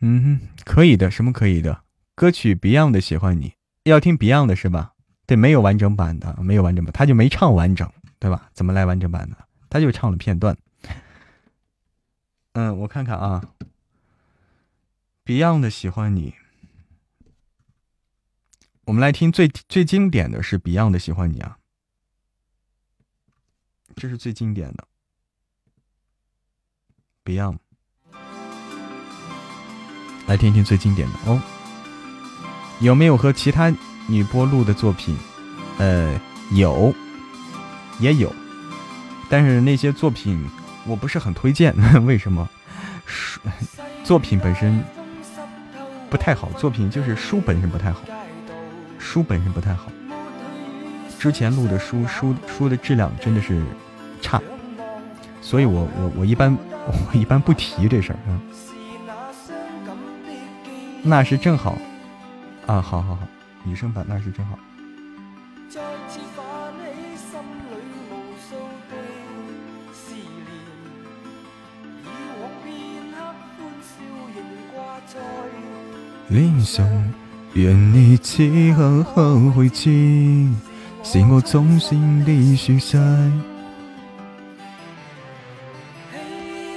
[0.00, 1.82] 嗯，可以的，什么可以的？
[2.14, 3.48] 歌曲 Beyond 的《喜欢你》，
[3.84, 4.92] 要听 Beyond 的是吧？
[5.26, 8.50] 对，没有完整版的，没有完整版，他就没唱完整，对吧？
[8.52, 9.36] 怎么来完整版的？
[9.74, 10.56] 他就唱了片段。
[12.52, 13.42] 嗯，我看看啊
[15.24, 16.30] ，Beyond 的《喜欢你》，
[18.84, 21.58] 我们来听最最经典的是 Beyond 的《喜欢你》啊，
[23.96, 24.86] 这是最经典的
[27.24, 27.58] Beyond。
[30.28, 31.42] 来听听最经典的哦。
[32.80, 33.74] 有没有和其他
[34.08, 35.18] 女播录的作品？
[35.78, 36.16] 呃，
[36.52, 36.94] 有，
[37.98, 38.32] 也有。
[39.36, 40.48] 但是那些作品
[40.86, 41.74] 我不是很推荐，
[42.06, 42.48] 为什么？
[43.04, 43.40] 书
[44.04, 44.80] 作品本身
[46.08, 48.02] 不太好，作品就是书本身不太好，
[48.96, 49.90] 书本身不太好。
[51.18, 53.60] 之前录的书，书书的质量真的是
[54.22, 54.40] 差，
[55.40, 56.56] 所以我我我一般
[56.86, 58.38] 我一般不提这事儿啊。
[61.02, 61.76] 那是正好
[62.68, 63.26] 啊，好好好，
[63.64, 64.56] 女生版那是正好。
[76.28, 76.86] 脸上，
[77.52, 78.42] 愿你此
[78.74, 80.48] 刻可会知，
[81.02, 82.98] 是我衷心的说晒。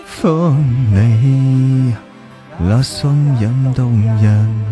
[0.06, 0.58] 放
[0.92, 1.96] 你
[2.60, 4.64] 那双引动人，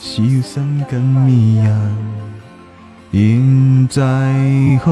[0.00, 1.96] 笑声更迷人。
[3.12, 4.02] 现在
[4.84, 4.90] 可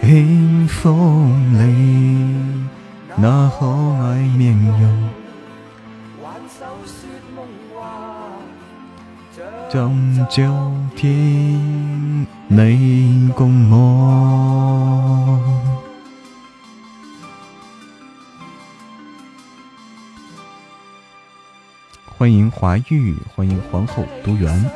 [0.00, 2.66] 轻风里
[3.16, 5.21] 那可爱面容。
[9.72, 10.42] 终究
[10.94, 11.08] 天
[12.46, 15.40] 你共我。
[22.04, 24.70] 欢迎华玉，欢迎皇后独园。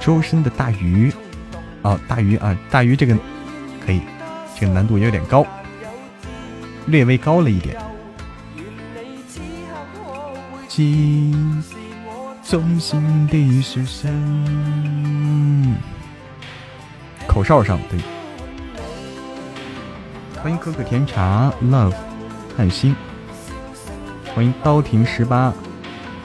[0.00, 1.12] 周深的大鱼，
[1.82, 3.14] 啊，大鱼啊，大鱼这个
[3.84, 4.00] 可以，
[4.58, 5.46] 这个难度有点高，
[6.86, 7.76] 略微高了一点。
[12.46, 15.74] 衷心的说声，
[17.26, 17.98] 口哨上对。
[20.42, 21.94] 欢迎可可甜茶，love，
[22.54, 22.94] 汉星。
[24.34, 25.54] 欢迎刀庭十八，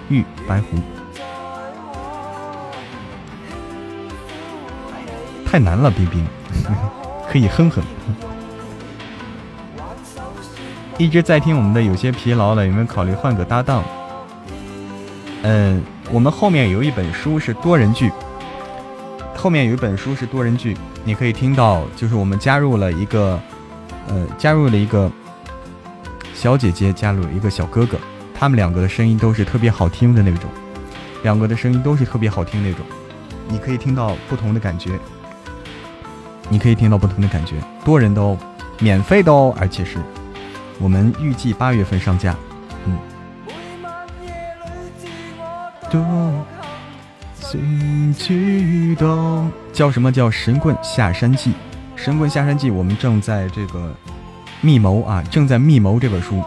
[0.10, 0.78] 玉白狐。
[5.46, 6.28] 太难了，冰冰，
[7.32, 7.82] 可以哼哼。
[10.98, 13.82] 一直在听我们的，有些疲劳了，有没有考虑换个搭档？
[15.44, 15.82] 嗯。
[16.12, 18.12] 我们后面有一本书是多人剧，
[19.36, 23.40] 后面有一本书是多人剧，你可以听到，就是我们加入了一个，
[24.08, 25.12] 呃，加入了一个
[26.34, 27.98] 小姐姐，加入了一个小哥哥，
[28.34, 30.50] 他们两个的声音都是特别好听的那种，
[31.22, 32.84] 两个的声音都是特别好听那种，
[33.48, 35.00] 你可以听到不同的感觉，
[36.50, 37.56] 你可以听到不同的感觉，
[37.86, 38.36] 多人的哦，
[38.80, 40.00] 免费的哦，而且是
[40.80, 42.36] 我们预计八月份上架，
[45.94, 46.46] 嗯。
[49.74, 51.52] 叫什么叫《神棍下山记》？
[51.96, 53.96] 《神棍下山记》，我们正在这个
[54.62, 56.44] 密谋啊，正在密谋这本书。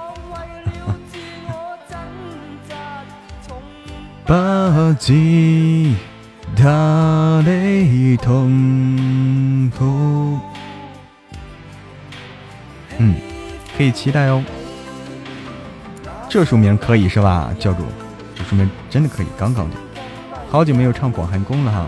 [4.25, 5.97] 把吉
[6.55, 10.39] 他的痛苦，
[12.99, 13.17] 嗯，
[13.77, 14.45] 可以期待哦。
[16.29, 17.83] 这书名可以是吧，教主？
[18.37, 19.77] 说明真的可以，刚刚的，
[20.51, 21.87] 好久没有唱广寒宫了哈。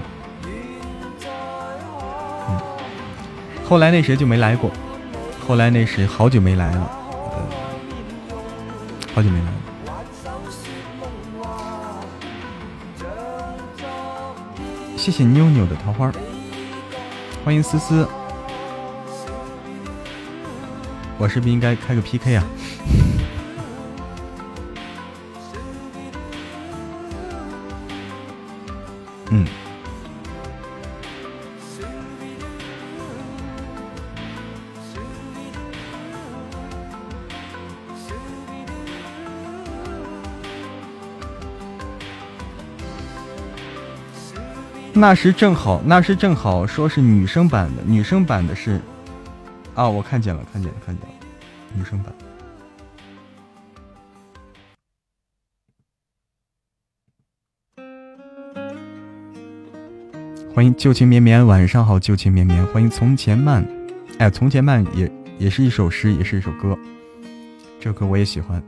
[2.49, 2.59] 嗯，
[3.69, 4.71] 后来那谁就没来过，
[5.47, 6.91] 后来那谁好久没来了，
[9.15, 9.53] 好久没来了。
[14.97, 16.11] 谢谢妞妞的桃花，
[17.45, 18.09] 欢迎思思，
[21.19, 22.45] 我是不是应该开个 PK 啊？
[45.07, 48.81] 那时正好，那时正好，说是女生版的，女生版的是，
[49.75, 51.15] 啊，我看见了，看见了，看见了，
[51.75, 52.11] 女生版。
[60.55, 62.65] 欢迎旧情绵绵，晚上好，旧情绵绵。
[62.69, 63.63] 欢迎从前慢，
[64.17, 66.79] 哎，从前慢也也是一首诗，也是一首歌，
[67.79, 68.63] 这首歌我也喜欢。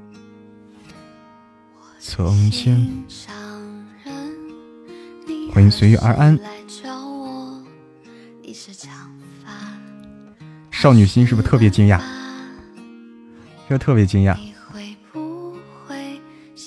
[1.98, 2.86] 从前，
[5.56, 6.38] 欢迎随遇而安。
[10.70, 11.98] 少女心是不是特别惊讶？
[11.98, 14.36] 是不是特别惊讶？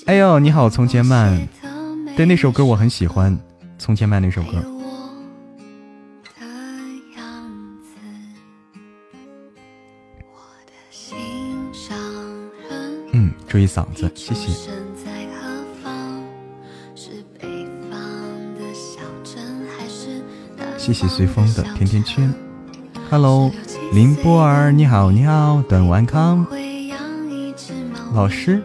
[0.06, 1.48] 哎呦，你好，从前慢。
[2.16, 3.38] 对，那首歌我很喜欢，
[3.78, 4.60] 从前慢那首歌。
[13.12, 14.79] 嗯注意嗓子，谢谢。
[20.80, 22.32] 谢谢随风的甜甜圈。
[23.10, 23.52] Hello，
[23.92, 26.46] 林波儿，你好，你好，端午安康
[28.14, 28.62] 老师。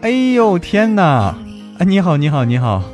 [0.00, 1.02] 哎呦天哪！
[1.02, 2.84] 啊，你好，你好，你好。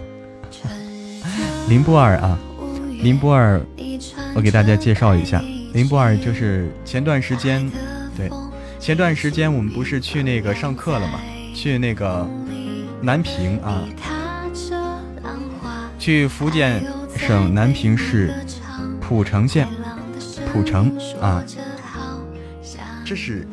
[1.68, 2.38] 林波儿啊，
[3.02, 3.60] 林波儿，
[4.34, 7.70] 我给大家介绍一下，林波儿就是前段时间。
[8.16, 8.30] 对，
[8.80, 11.20] 前段时间我们不是去那个上课了吗？
[11.54, 12.26] 去那个
[13.02, 13.82] 南平啊，
[16.04, 16.84] 去福建
[17.16, 18.30] 省南平市
[19.00, 19.66] 浦城县
[20.52, 21.42] 浦城啊。
[23.06, 23.48] 这是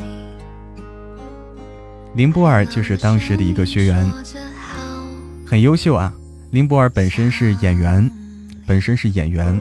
[2.13, 4.11] 林波尔，就是当时的一个学员，
[5.47, 6.13] 很优秀啊。
[6.49, 8.11] 林波尔本身是演员，
[8.67, 9.57] 本身是演员。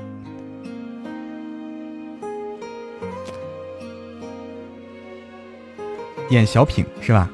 [6.30, 7.30] 演小品是吧？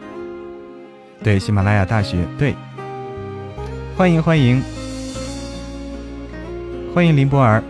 [1.22, 2.54] 对，喜马拉雅大学对，
[3.96, 4.62] 欢迎欢迎
[6.96, 7.62] 欢迎林波儿，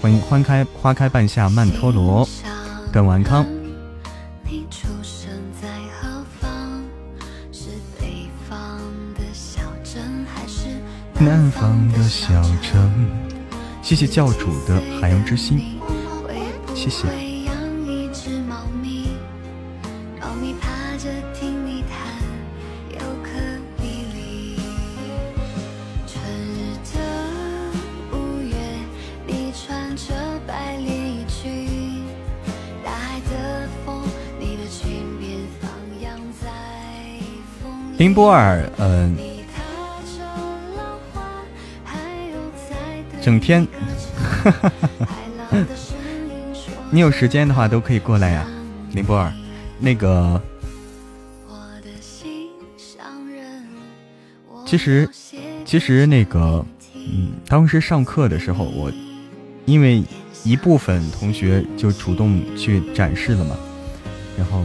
[0.00, 2.28] 欢迎花开花开半夏曼陀罗，
[2.92, 3.44] 段完康。
[11.18, 13.10] 南方的小城，
[13.82, 15.80] 谢谢教主的海洋之心，
[16.76, 17.25] 谢谢。
[38.06, 39.16] 林波尔，嗯。
[43.20, 43.66] 整天，
[46.92, 48.46] 你有时间的话都可以过来呀，
[48.92, 49.32] 林波尔。
[49.80, 50.40] 那个，
[54.64, 55.10] 其实，
[55.64, 58.92] 其实那个，嗯，当时上课的时候，我
[59.64, 60.04] 因为
[60.44, 63.56] 一部分同学就主动去展示了嘛，
[64.38, 64.62] 然后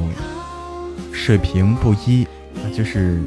[1.12, 2.28] 水平不一，
[2.72, 3.22] 就是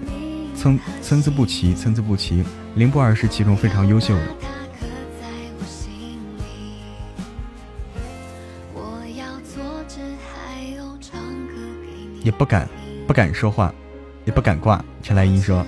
[0.55, 2.45] 参参差不齐，参差不齐。
[2.75, 4.35] 林波尔是其中非常优秀的。
[12.23, 12.69] 也不敢，
[13.07, 13.73] 不敢说话，
[14.25, 14.83] 也不敢挂。
[15.03, 15.65] 陈来英说：“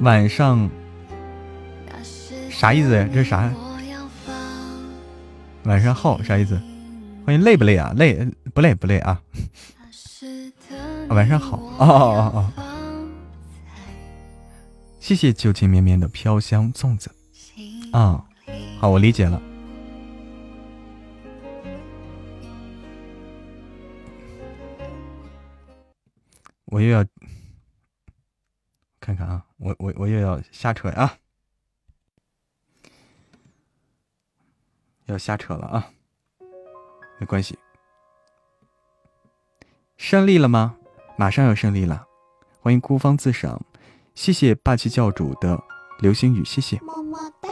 [0.00, 0.68] 晚上
[2.50, 3.08] 啥意思？
[3.14, 3.48] 这是啥？
[5.62, 6.60] 晚上好啥意思？
[7.24, 7.94] 欢迎累不累啊？
[7.96, 8.74] 累不累？
[8.74, 9.20] 不累啊？
[11.10, 12.52] 晚上好啊啊啊！
[14.98, 17.14] 谢谢旧情绵绵的飘香粽子
[17.92, 18.26] 啊！
[18.80, 19.40] 好，我理解了。”
[26.66, 27.04] 我又要
[28.98, 31.18] 看看啊，我我我又要瞎扯啊，
[35.06, 35.92] 要瞎扯了啊，
[37.20, 37.56] 没关系，
[39.96, 40.76] 胜利了吗？
[41.16, 42.06] 马上要胜利了，
[42.60, 43.60] 欢迎孤芳自赏，
[44.16, 45.62] 谢谢霸气教主的
[46.00, 47.48] 流星雨，谢谢，么么哒，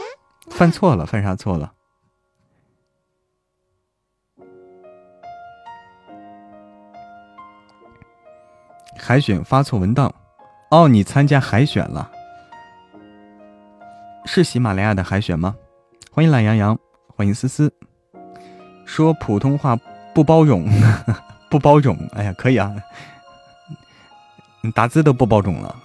[0.49, 1.71] 犯错了，犯啥错了？
[8.97, 10.13] 海选发错文档，
[10.69, 12.11] 哦，你参加海选了，
[14.25, 15.55] 是喜马拉雅的海选吗？
[16.11, 16.77] 欢迎懒羊羊，
[17.15, 17.73] 欢迎思思，
[18.85, 19.77] 说普通话
[20.13, 20.67] 不包容，
[21.49, 22.71] 不包容，哎呀，可以啊，
[24.65, 25.75] 你打字都不包容了，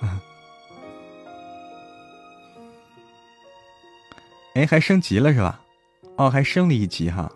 [4.54, 5.60] 哎，还升级了是吧？
[6.16, 7.28] 哦，还升了一级哈！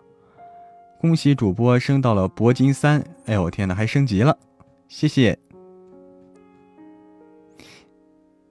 [1.01, 3.05] 恭喜主播升到了铂金三！
[3.27, 4.39] 哎呦我天呐，还升级了！
[4.87, 5.37] 谢谢，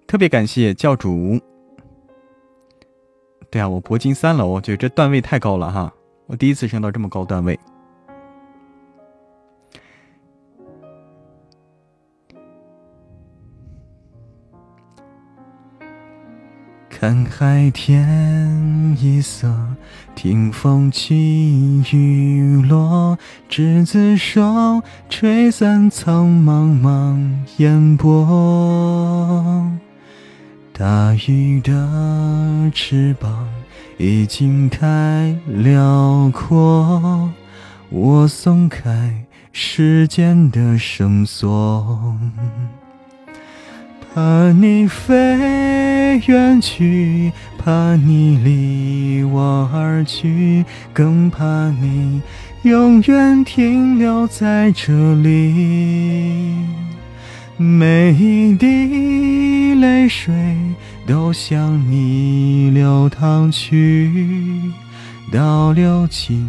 [0.06, 1.40] 特别感谢教主。
[3.50, 5.94] 对啊，我铂金三了，我觉得这段位太高了哈！
[6.28, 7.58] 我第一次升到这么高段位。
[17.02, 19.52] 看海天一色，
[20.14, 23.18] 听风起雨落，
[23.50, 27.20] 执子手，吹散苍茫茫
[27.58, 29.68] 烟波。
[30.72, 33.48] 大鱼的翅膀
[33.98, 37.32] 已经太辽阔，
[37.90, 42.16] 我松开时间的绳索。
[44.14, 52.22] 怕你飞远去，怕你离我而去，更怕你
[52.64, 56.66] 永远停留在这里。
[57.56, 60.34] 每一滴泪水
[61.08, 64.12] 都向你流淌去，
[65.32, 66.46] 倒流进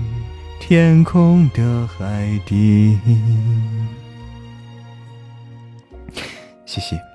[0.58, 2.98] 天空的海底。
[6.66, 7.11] 谢谢。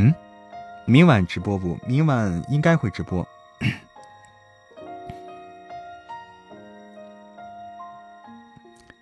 [0.00, 0.14] 嗯，
[0.86, 1.76] 明晚直播不？
[1.84, 3.26] 明晚应该会直播。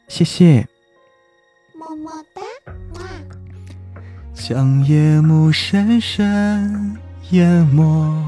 [0.08, 0.66] 谢谢，
[1.74, 2.40] 么么哒。
[4.32, 6.96] 将夜幕深深
[7.30, 8.24] 淹没，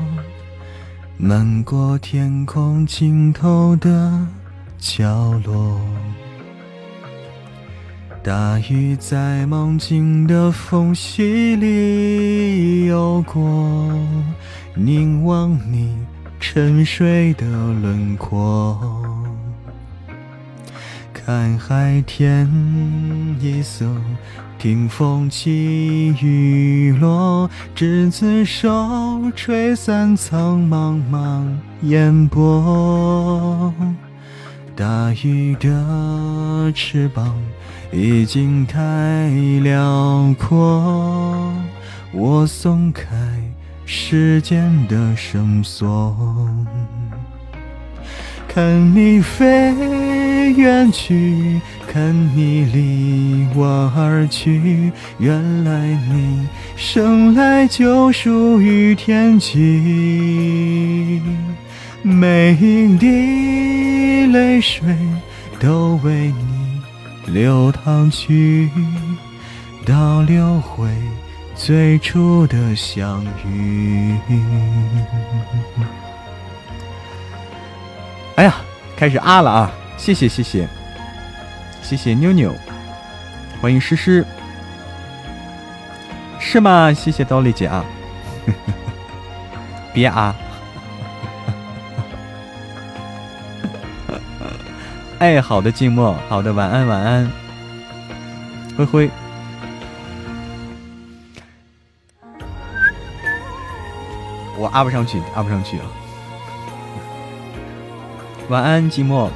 [1.17, 4.27] 漫过天空尽头的
[4.79, 5.81] 角落。
[8.23, 13.91] 大鱼在梦境的缝隙里游过，
[14.75, 15.97] 凝望你
[16.39, 18.77] 沉睡的轮廓。
[21.15, 22.47] 看海天
[23.41, 23.87] 一色，
[24.59, 28.71] 听风起雨落，执子手，
[29.35, 31.47] 吹散苍茫茫
[31.83, 33.73] 烟波。
[34.77, 37.35] 大鱼的翅膀。
[37.91, 39.29] 已经太
[39.63, 41.55] 辽阔，
[42.13, 43.07] 我松开
[43.87, 46.15] 时间的绳索，
[48.47, 51.61] 看你飞远去，
[51.91, 61.23] 看你离我而去，原来你生来就属于天际，
[62.03, 64.85] 每一滴泪水
[65.59, 66.48] 都为你。
[67.33, 68.71] 流淌去，
[69.85, 70.89] 倒流回
[71.55, 74.17] 最初的相遇。
[78.37, 78.55] 哎呀，
[78.97, 79.71] 开始啊了啊！
[79.97, 80.69] 谢谢谢谢
[81.83, 82.55] 谢谢妞妞，
[83.61, 84.25] 欢迎诗诗，
[86.39, 86.93] 是吗？
[86.93, 87.85] 谢谢刀丽姐啊，
[89.93, 90.35] 别啊！
[95.19, 97.29] 哎，好的，静默，好的，晚安，晚安，
[98.77, 99.11] 灰灰，
[104.57, 105.85] 我阿不上去，阿不上去啊！
[108.49, 109.29] 晚安，寂寞。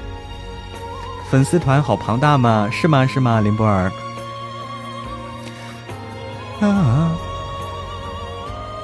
[1.28, 2.68] 粉丝团好庞大吗？
[2.70, 3.05] 是吗？
[3.05, 3.41] 是吗？
[3.41, 3.91] 林波儿。
[6.61, 6.68] 啊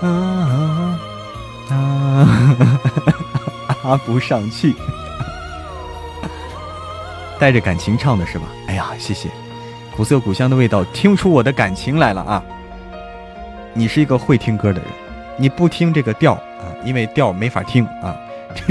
[0.00, 1.00] 啊啊
[1.70, 1.76] 啊！
[3.84, 4.74] 啊不上去。
[7.38, 8.46] 带着感情唱的是吧？
[8.66, 9.28] 哎呀，谢谢，
[9.96, 12.42] 古色古香的味道，听出我的感情来了啊！
[13.74, 14.90] 你是一个会听歌的人，
[15.36, 18.16] 你不听这个调啊，因为调没法听啊，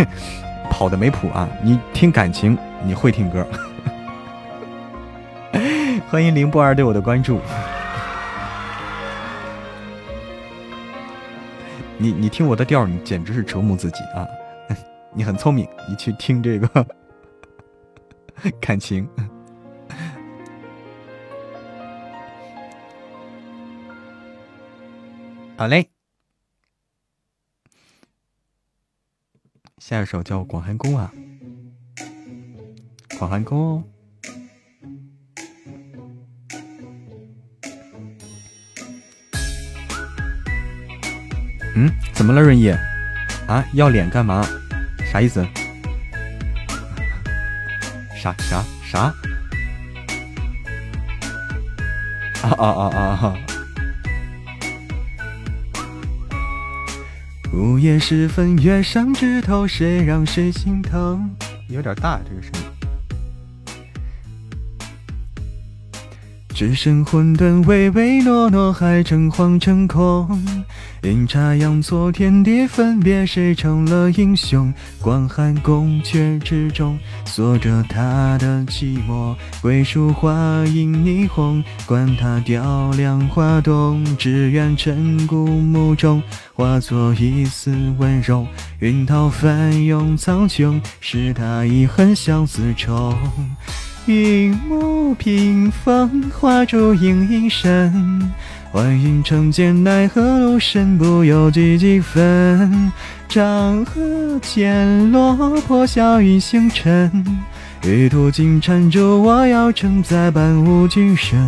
[0.69, 1.47] 跑的没谱啊。
[1.61, 3.47] 你听感情，你会听歌。
[6.09, 7.39] 欢迎凌波儿对我的关注。
[11.97, 14.27] 你你听我的调，你简直是折磨自己啊！
[15.15, 16.85] 你很聪明，你去听这个。
[18.61, 19.09] 感情，
[25.57, 25.89] 好嘞。
[29.79, 31.11] 下一首叫《广寒宫》啊，
[33.17, 33.83] 《广寒宫》。
[41.75, 42.77] 嗯，怎么了，润叶？
[43.47, 44.43] 啊，要脸干嘛？
[45.11, 45.45] 啥意思？
[48.27, 49.13] 啥啥啥？
[52.43, 53.35] 啊啊啊啊！
[57.53, 61.29] 午夜时分，月上枝头，谁让谁心疼？
[61.69, 62.61] 有点大，这个声音。
[66.49, 70.65] 只剩混沌唯唯诺诺，还诚惶诚恐。
[71.07, 74.73] 阴差阳错，天地分别，谁成了英雄？
[75.01, 79.33] 广寒宫阙之中，锁着他的寂寞。
[79.61, 80.29] 桂树花
[80.65, 86.21] 映霓虹，管他雕梁画栋，只愿尘古墓中
[86.53, 88.45] 化作一丝温柔。
[88.79, 93.15] 云涛翻涌苍穹，是他遗恨相思愁。
[94.07, 98.29] 云母屏风，画烛影影深。
[98.71, 102.91] 幻影成剑，奈何路深，不由己几分。
[103.27, 107.25] 长河渐落，破晓云星沉。
[107.83, 111.39] 玉兔金缠住，我要承载伴无君身。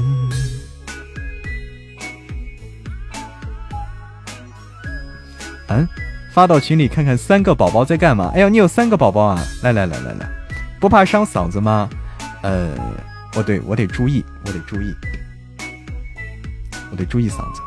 [5.68, 5.88] 嗯，
[6.34, 8.32] 发到群里看看三个宝宝在干嘛？
[8.34, 9.40] 哎呀，你有三个宝宝啊！
[9.62, 10.30] 来来来来来，
[10.80, 11.88] 不怕伤嗓子吗？
[12.42, 12.70] 呃，
[13.36, 14.96] 哦对我得注意，我得注意，
[16.92, 17.62] 我得注意嗓子。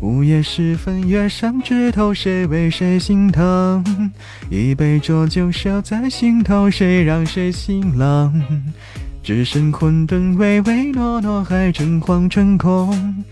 [0.00, 3.82] 午夜时分，月上枝头，谁为谁心疼？
[4.50, 8.62] 一杯浊酒烧在心头，谁让谁心冷？
[9.22, 13.24] 只剩混沌唯唯诺诺，还诚惶诚恐。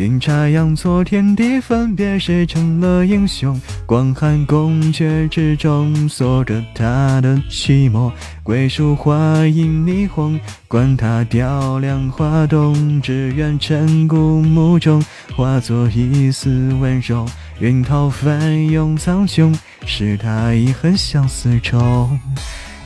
[0.00, 3.60] 阴差阳错，天地分别，谁成了英雄？
[3.84, 8.10] 广寒宫阙之中，锁着他的寂寞。
[8.42, 15.04] 桂树花映霓虹，管他雕梁画栋，只愿尘古墓中
[15.36, 17.26] 化作一丝温柔。
[17.58, 22.08] 云涛翻涌苍穹，是他遗恨相思愁。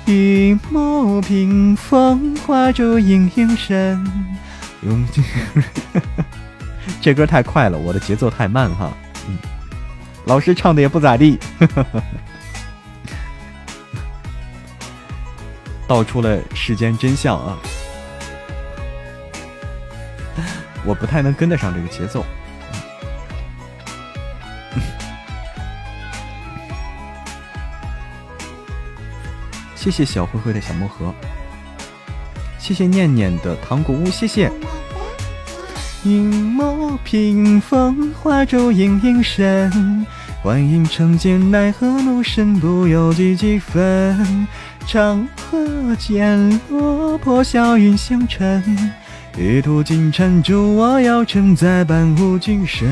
[0.05, 4.05] 一抹屏风，画烛影影深。
[7.01, 8.93] 这歌太快了，我的节奏太慢哈。
[9.27, 9.39] 嗯，
[10.27, 11.39] 老师唱的也不咋地，
[15.87, 17.59] 道出了世间真相啊！
[20.85, 22.25] 我不太能跟得上这个节奏。
[29.75, 31.15] 谢谢小灰灰的小魔盒，
[32.59, 34.51] 谢谢念念的糖果屋，谢谢。
[36.05, 40.07] 云墨屏风，花烛影影深。
[40.43, 44.47] 幻影成剑，奈何路深，不由己几分。
[44.87, 48.63] 长河渐落，破晓云相沉。
[49.39, 52.87] 玉兔金蟾助，我要承载伴舞君身。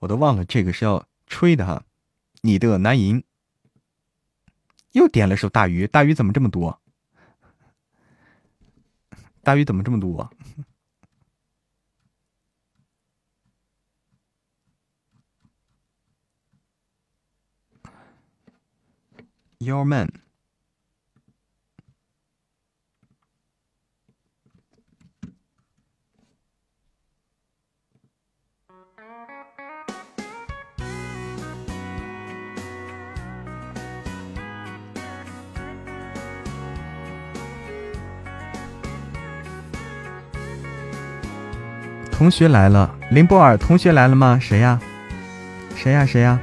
[0.00, 1.84] 我都忘了这个是要吹的哈，
[2.42, 3.22] 你的难吟。
[4.92, 6.80] 又点了首大鱼，大鱼怎么这么多？
[9.42, 10.30] 大鱼怎么这么多
[19.58, 20.27] ？Your man。
[42.18, 44.40] 同学来了，林波尔同学来了吗？
[44.42, 44.80] 谁呀？
[45.76, 46.04] 谁呀？
[46.04, 46.40] 谁呀？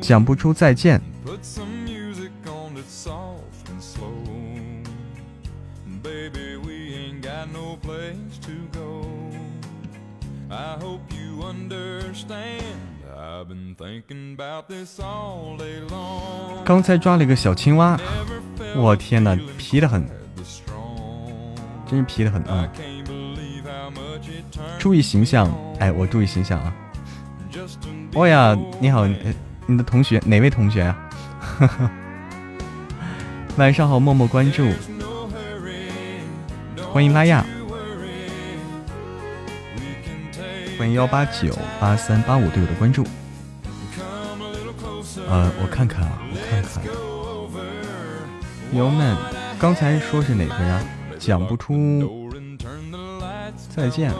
[0.00, 1.00] 讲不出再见。
[16.64, 17.96] 刚才抓了一个小青蛙，
[18.74, 20.04] 我天哪，皮的很。
[21.88, 22.68] 真是皮的很啊！
[24.78, 26.72] 注意形象，哎，我注意形象啊！
[28.14, 29.06] 哦呀，你好，
[29.66, 30.94] 你的同学哪位同学呀？
[33.56, 34.68] 晚上好，默默关注，
[36.92, 37.42] 欢迎拉亚，
[40.78, 43.02] 欢迎幺八九八三八五对我的关注。
[45.26, 46.84] 呃，我看看啊，我看看
[48.74, 49.16] ，Yo man，
[49.58, 50.80] 刚才说是哪个呀？
[51.18, 52.28] 讲不出
[53.68, 54.12] 再见。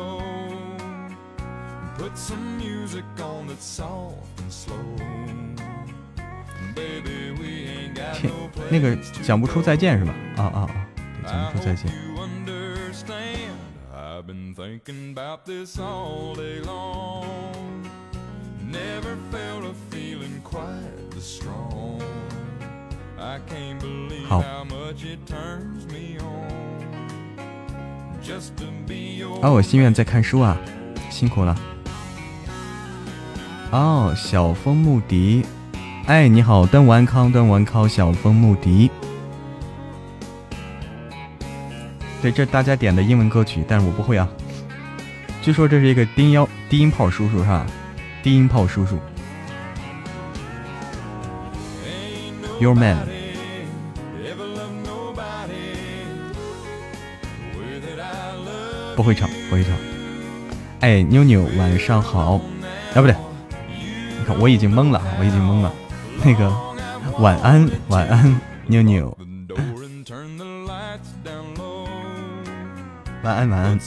[8.14, 8.32] 天，
[8.70, 10.12] 那个讲不出再见是吧？
[10.36, 10.70] 啊啊啊！
[11.24, 11.90] 讲不出再见。
[24.28, 24.42] 好。
[29.40, 30.56] 啊，我心愿在看书啊，
[31.10, 31.56] 辛苦了。
[33.70, 35.44] 哦，小风穆迪，
[36.06, 38.90] 哎，你好，端午安康，端午安康，小风穆迪。
[42.20, 44.28] 对，这大家点的英文歌曲，但是我不会啊。
[45.42, 47.66] 据说这是一个低音低音炮叔叔是吧？
[48.22, 48.98] 低音炮叔叔。
[52.60, 53.17] Your man。
[58.98, 59.72] 不会唱，不会唱。
[60.80, 62.34] 哎，妞妞，晚上好。
[62.34, 62.40] 啊，
[62.94, 63.14] 不对，
[64.18, 65.72] 你看我已经懵了，我已经懵了。
[66.24, 66.52] 那个，
[67.20, 69.16] 晚安，晚安，妞妞。
[73.22, 73.78] 晚安，晚安。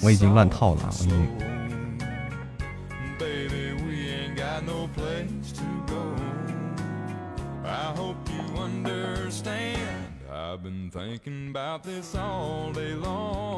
[0.00, 1.28] 我已经乱套了，我已经。
[7.64, 9.80] I hope you understand.
[10.30, 13.53] I've been thinking about this all day long.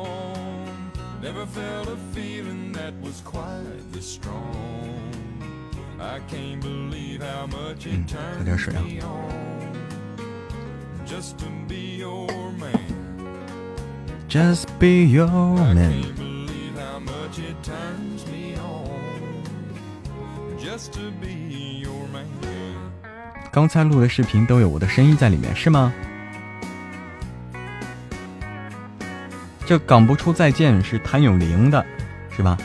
[1.37, 5.13] Never felt a feeling that was quite this strong.
[6.01, 8.47] I can't believe how much it turned
[8.83, 9.77] me on.
[11.05, 12.81] Just to be your man.
[14.29, 15.77] Just be your man.
[15.77, 19.45] I can't believe how much it turns me on.
[20.59, 22.25] Just to be your man.
[23.53, 25.93] 刚才录的视频都有我的声音在里面，是吗？
[29.67, 31.85] 这港不出再见是谭咏麟的，
[32.31, 32.57] 是吧？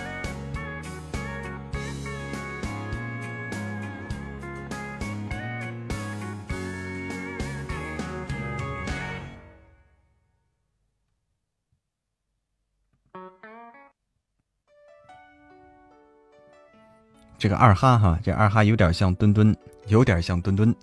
[17.39, 20.75] 这个二哈哈，这二哈有点像墩墩，有点像墩墩。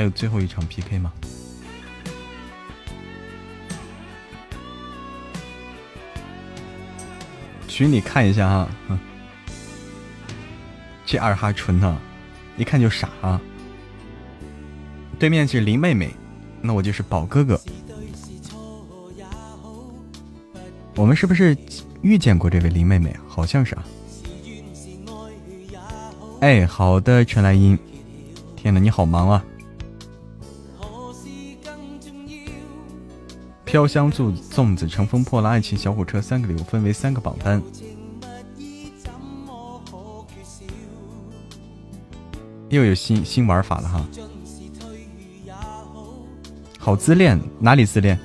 [0.00, 1.12] 还有最后一场 PK 吗？
[7.68, 8.68] 群里看一下哈，
[11.04, 12.00] 这二哈纯呢，
[12.56, 13.38] 一看就傻啊。
[15.18, 16.08] 对面是林妹妹，
[16.62, 17.60] 那我就是宝哥哥。
[20.96, 21.54] 我们是不是
[22.00, 23.14] 遇见过这位林妹妹？
[23.28, 23.84] 好像是啊。
[26.40, 27.78] 哎，好的，陈来英。
[28.56, 29.44] 天哪，你好忙啊！
[33.70, 37.62] 飘香粽粽子，乘风破浪，爱情小火车，三个礼物分为三个榜单。
[42.68, 44.04] 又有新新玩法了哈！
[46.80, 48.18] 好自恋，哪里自恋？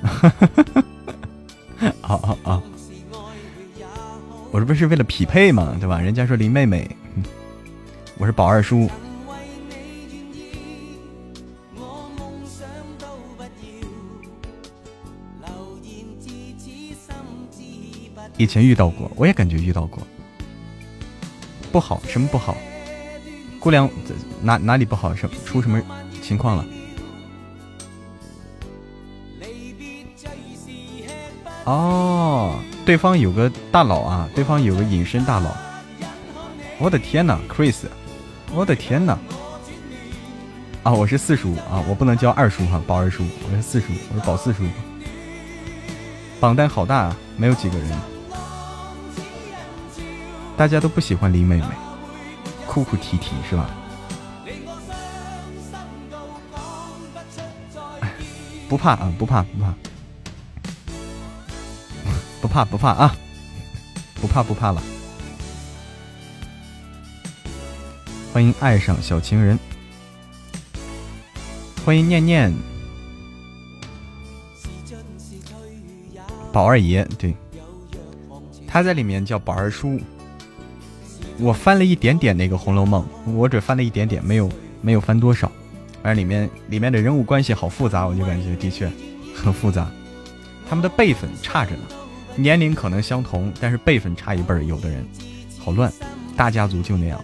[2.02, 2.62] 好好好，
[4.50, 6.00] 我这不是为了匹配嘛，对吧？
[6.00, 6.90] 人家说林妹妹，
[8.18, 8.90] 我是宝二叔。
[18.36, 20.06] 以前遇到过，我也感觉遇到过，
[21.72, 22.56] 不好，什么不好？
[23.58, 23.88] 姑娘
[24.42, 25.14] 哪哪里不好？
[25.14, 25.82] 什么出什么
[26.22, 26.66] 情况了？
[31.64, 35.50] 哦，对方有个大佬啊，对方有个隐身大佬。
[36.78, 37.90] 我的天呐 c h r i s
[38.52, 39.18] 我的天呐！
[40.82, 44.62] 啊，我是四叔啊，我不能叫二叔哈，宝二叔，我是四叔，我是宝四叔。
[46.38, 48.15] 榜单好大啊，没有几个人。
[50.56, 51.68] 大家都不喜欢林妹妹，
[52.66, 53.68] 哭哭啼啼是吧？
[58.68, 59.74] 不怕啊，不怕不怕，
[62.40, 63.16] 不怕不怕啊，
[64.20, 64.82] 不怕不怕了。
[68.32, 69.58] 欢迎爱上小情人，
[71.84, 72.52] 欢迎念念，
[76.50, 77.36] 宝二爷对，
[78.66, 80.00] 他在里面叫宝二叔。
[81.38, 84.50] 我翻了一点点那个《红楼梦》，我只翻了一点点，没有
[84.80, 85.50] 没有翻多少。
[86.02, 88.90] 反正里面里面的人物关系好复杂，我就感觉的确
[89.34, 89.90] 很复杂。
[90.68, 91.82] 他们的辈分差着呢，
[92.36, 95.06] 年龄可能相同，但是辈分差一辈儿，有的人
[95.58, 95.92] 好乱。
[96.36, 97.22] 大家族就那样。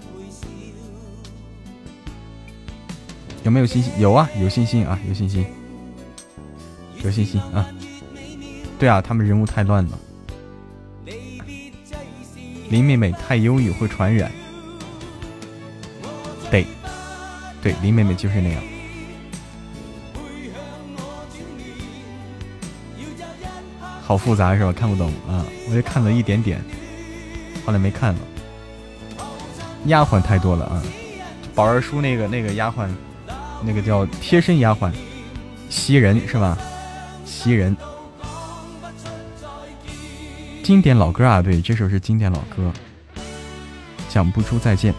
[3.44, 3.92] 有没有信心？
[3.98, 5.46] 有啊，有信心啊，有信心，
[7.02, 7.66] 有信心啊。
[8.78, 9.98] 对啊，他们人物太乱了。
[12.72, 14.32] 林妹妹太忧郁会传染。
[16.50, 16.66] 对
[17.62, 18.62] 对林妹妹就是那样。
[24.00, 24.72] 好复杂是吧？
[24.72, 26.64] 看不懂啊我就看了一点点
[27.66, 28.20] 后来没看了。
[29.84, 30.82] 丫鬟太多了啊
[31.54, 32.88] 宝儿叔那个那个丫鬟
[33.62, 34.90] 那个叫贴身丫鬟
[35.68, 36.56] 袭人是吧？
[37.26, 37.76] 袭人。
[40.72, 42.72] 经典老歌啊，对，这首是经典老歌。
[44.08, 44.94] 讲不出再见。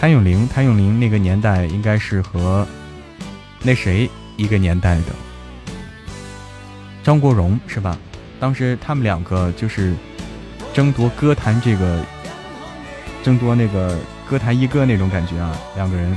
[0.00, 2.66] 谭咏麟，谭咏麟那个年代应该是和
[3.60, 4.08] 那谁
[4.38, 5.12] 一个年代的，
[7.04, 7.98] 张国荣是吧？
[8.40, 9.94] 当时他们两个就是
[10.72, 12.02] 争夺歌坛这个，
[13.22, 16.16] 争夺那个歌坛一哥那种感觉啊，两个人。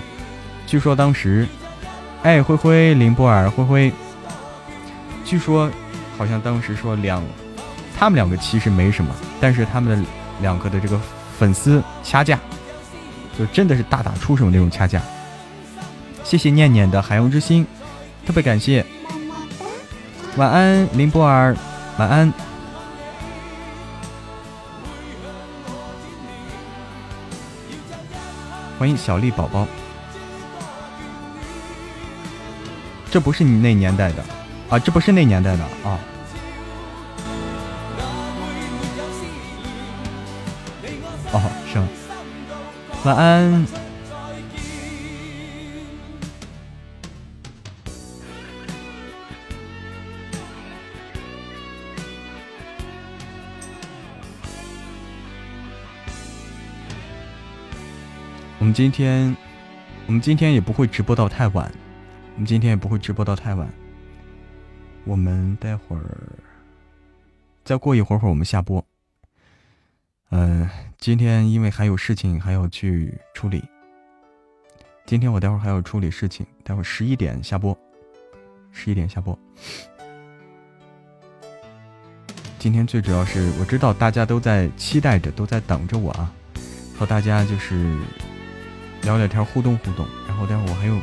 [0.65, 1.45] 据说当时，
[2.23, 3.91] 哎，灰灰，林波尔，灰灰，
[5.25, 5.69] 据说
[6.19, 7.23] 好像当时说两，
[7.97, 10.09] 他们两个其实没什么，但是他们的
[10.41, 10.99] 两个的这个
[11.39, 12.37] 粉丝掐架。
[13.37, 15.01] 就真的是大打出手那种掐架。
[16.25, 17.65] 谢谢念念的海洋之心，
[18.25, 18.85] 特别感谢。
[20.35, 21.55] 晚安，林波尔，
[21.97, 22.33] 晚安。
[28.77, 29.65] 欢迎小丽宝宝。
[33.09, 34.21] 这不是你那年代的
[34.69, 35.99] 啊，这不是那年代的啊。
[41.31, 41.41] 哦，
[41.71, 41.79] 是？
[43.03, 43.65] 晚安。
[58.59, 59.35] 我们今天，
[60.05, 61.71] 我们今天也不会直播到太晚。
[62.35, 63.67] 我们今天也不会直播到太晚。
[65.09, 66.05] 我们待会儿，
[67.65, 68.85] 再过一会儿会儿，我们下播。
[70.29, 70.69] 嗯。
[70.99, 73.63] 今天因为还有事情还要去处理，
[75.07, 77.75] 今天我待会儿还要处理事情，待会儿十一点下播，
[78.71, 79.35] 十一点下播。
[82.59, 86.31] 今天最主要是我知道大家都在期待着，都在等着我啊，
[86.95, 87.97] 和大家就是
[89.01, 90.05] 聊聊天，互动互动。
[90.27, 90.95] 然后待会儿我还有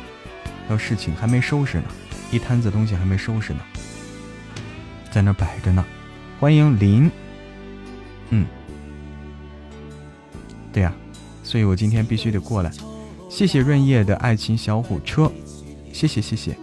[0.69, 1.91] 还有事情还没收拾呢，
[2.31, 3.61] 一摊子东西还没收拾呢，
[5.17, 5.83] 在那摆着呢。
[6.39, 7.11] 欢迎林，
[8.29, 8.45] 嗯。
[10.71, 10.93] 对呀，
[11.43, 12.71] 所以我今天必须得过来。
[13.31, 15.33] 谢谢润叶的爱情小火车，
[15.91, 16.55] 谢谢谢谢。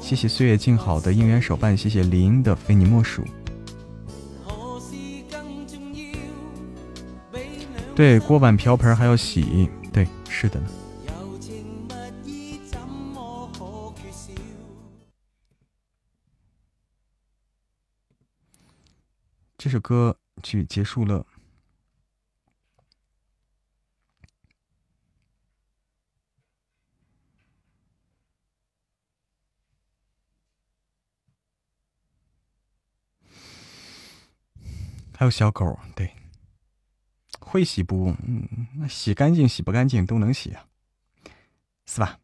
[0.00, 3.24] 谢谢岁月静好的应援手办，谢谢林的非你莫属。
[7.96, 10.62] 对，锅碗瓢盆还要洗，对，是的。
[19.64, 21.24] 这首歌曲结束了，
[35.16, 36.14] 还有小狗，对，
[37.40, 38.14] 会洗不？
[38.22, 40.68] 嗯，那洗干净洗不干净都能洗啊，
[41.86, 42.20] 是吧？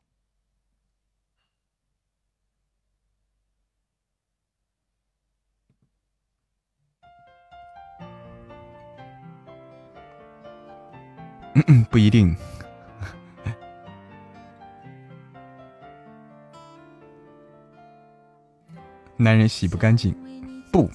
[11.54, 12.34] 嗯嗯不一定，
[19.16, 20.14] 男人洗不干净，
[20.72, 20.88] 不，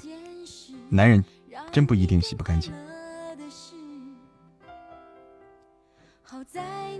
[0.89, 1.23] 男人
[1.71, 2.73] 真不一定洗不干净。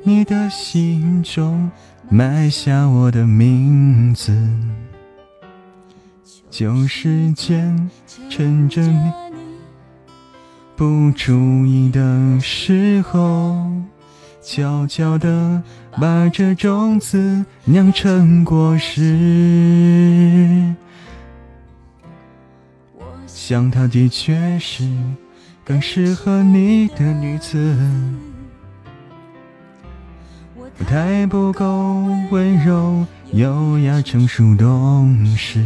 [0.03, 1.72] 你的心中
[2.10, 4.32] 埋下我的名字，
[6.52, 7.90] 旧时间
[8.30, 9.24] 趁着你。
[10.77, 13.65] 不注意的时候，
[14.41, 15.64] 悄悄地
[16.02, 20.76] 把这种子酿成果实。
[23.26, 24.84] 想她的确是
[25.64, 27.73] 更适合你的女子，
[30.85, 35.64] 太不够温柔、优雅、成熟、懂事。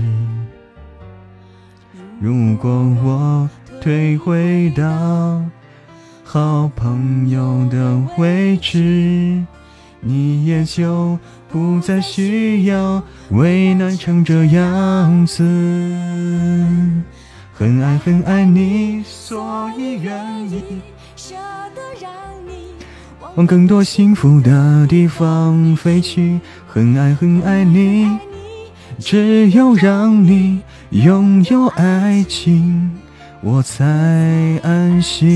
[2.22, 2.70] 如果
[3.04, 3.50] 我。
[3.82, 5.42] 退回到
[6.24, 9.42] 好朋友的位置，
[10.02, 11.18] 你也就
[11.50, 15.44] 不再需要为难成这样子。
[17.54, 20.62] 很爱很爱你，所以愿意
[21.16, 21.36] 舍
[21.74, 22.12] 得让
[22.46, 22.74] 你
[23.36, 26.40] 往更多幸福的地方飞去。
[26.68, 28.18] 很爱很爱你，
[29.00, 32.92] 只有让你拥有爱情。
[33.42, 33.86] 我才
[34.64, 35.28] 安心。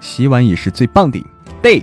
[0.00, 1.26] 洗碗也是最棒的，
[1.62, 1.82] 对。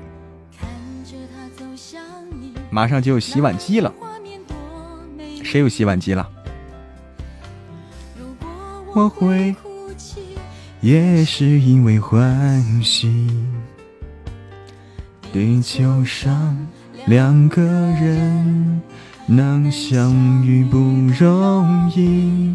[2.70, 3.92] 马上就有洗碗机了，
[5.44, 6.30] 谁有洗碗机了？
[8.94, 10.38] 我会哭泣，
[10.80, 13.28] 也是因为欢喜。
[15.34, 16.58] 地球上
[17.06, 18.82] 两个人
[19.26, 20.78] 能相遇不
[21.18, 22.54] 容易。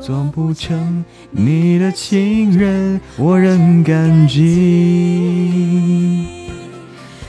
[0.00, 6.26] 做不成你的情人，我仍感激。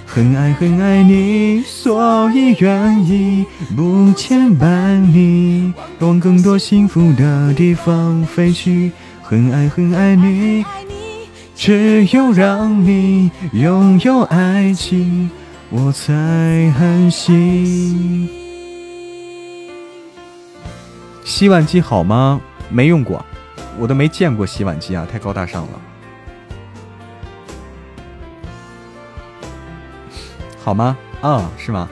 [0.07, 3.45] 很爱很爱你，所以愿意
[3.75, 8.91] 不牵绊你，往更多幸福的地方飞去。
[9.21, 10.65] 很爱很爱你，
[11.55, 15.29] 只有让你拥有爱情，
[15.69, 18.29] 我才安心。
[21.23, 22.41] 洗碗机好吗？
[22.69, 23.23] 没用过，
[23.77, 25.81] 我都没见过洗碗机啊，太高大上了。
[30.63, 30.97] 好吗？
[31.21, 31.89] 啊，是吗？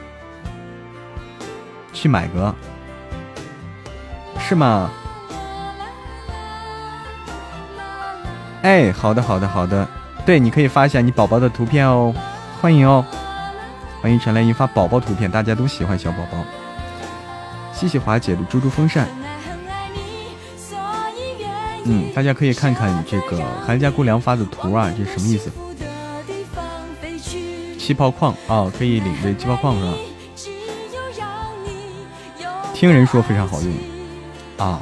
[1.93, 2.53] 去买个，
[4.39, 4.91] 是吗？
[8.61, 9.87] 哎，好的，好的，好的。
[10.25, 12.13] 对，你可以发一下你宝宝的图片哦，
[12.61, 13.03] 欢迎哦，
[14.01, 16.37] 欢迎陈来英发宝宝图片，大家都喜欢小宝宝。
[17.73, 19.07] 谢谢华姐的猪猪风扇。
[21.85, 25.49] 嗯，大家可以看看这个韩家姑娘发的图啊，这是什么意思？
[27.79, 29.93] 气泡矿啊，可以领这气泡矿是吧？
[32.75, 33.73] 听人说非常好用
[34.57, 34.79] 啊！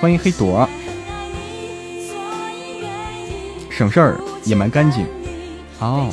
[0.00, 0.68] 欢迎黑朵，
[3.76, 5.04] 省事儿也蛮干净
[5.80, 6.08] 哦。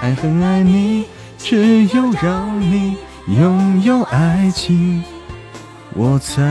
[0.00, 2.96] 爱很爱你，只有让你
[3.26, 5.02] 拥有爱情。
[5.94, 6.44] 我才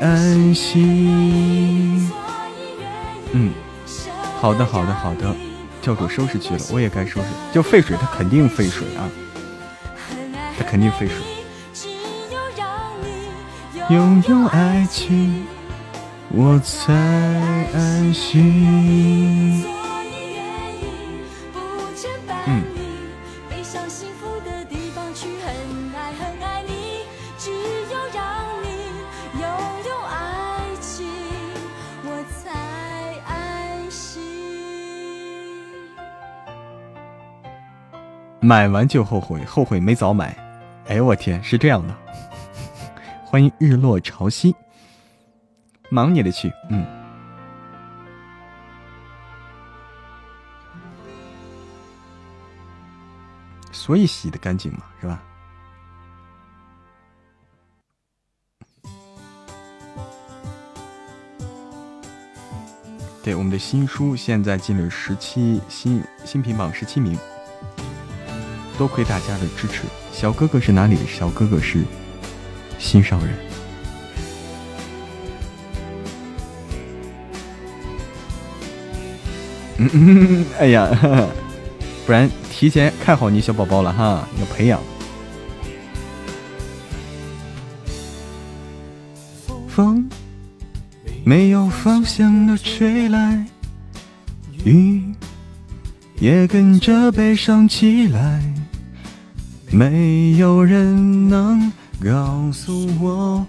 [0.00, 2.10] 安心。
[3.30, 3.52] 嗯，
[4.40, 5.32] 好的，好的，好的，
[5.80, 7.28] 教主收拾去了，我也该收拾。
[7.52, 9.06] 就废水，它肯定废水啊，
[10.58, 11.16] 它肯定废水。
[13.88, 15.46] 拥有爱情，
[16.32, 16.92] 我才
[17.74, 19.64] 安心。
[22.46, 22.62] 嗯。
[38.42, 40.36] 买完就后悔，后悔没早买。
[40.88, 41.94] 哎呦我天，是这样的。
[43.24, 44.54] 欢迎日落潮汐，
[45.90, 46.86] 忙你的去，嗯。
[53.72, 55.20] 所以洗的干净嘛，是吧？
[63.22, 67.18] 对，我们的新书现在进了十七新新品榜十七名。
[68.78, 70.96] 多亏大家的支持，小哥哥是哪里？
[71.06, 71.84] 小哥哥是
[72.78, 73.49] 心上人。
[79.82, 80.86] 嗯嗯，哎呀，
[82.04, 84.78] 不然提前看好你小宝宝了哈，要培养。
[89.66, 90.06] 风
[91.24, 93.42] 没有方向的吹来，
[94.64, 95.02] 雨
[96.18, 98.42] 也跟着悲伤起来。
[99.70, 101.72] 没有人能
[102.04, 103.46] 告诉我，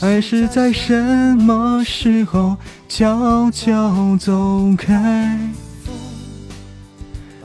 [0.00, 2.56] 爱是在什么时候
[2.88, 5.38] 悄悄走开。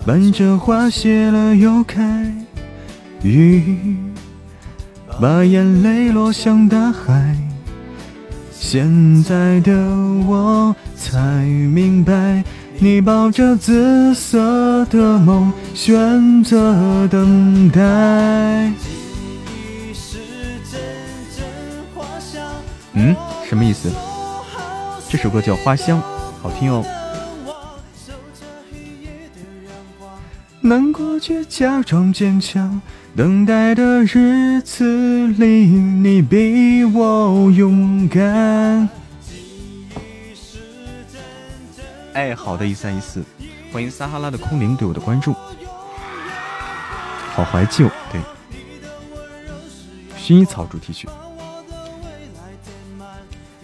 [0.06, 2.34] 伴着花谢了又开，
[3.22, 3.96] 雨
[5.22, 7.38] 把眼泪落向大海。
[8.52, 9.72] 现在的
[10.28, 12.44] 我才明白。
[12.80, 17.80] 你抱着紫色的梦，选择等待。
[22.94, 23.16] 嗯，
[23.48, 23.92] 什么意思？
[25.08, 26.00] 这首歌叫《花香》，
[26.42, 26.84] 好听哦。
[30.64, 32.80] 难过却假装坚强，
[33.16, 38.88] 等待的日子里，你比我勇敢。
[42.14, 43.24] 哎，好的，一三一四，
[43.74, 45.34] 欢迎撒哈拉的空灵对我的关注，
[47.34, 48.22] 好怀旧，对，
[50.20, 51.08] 薰衣草主题曲，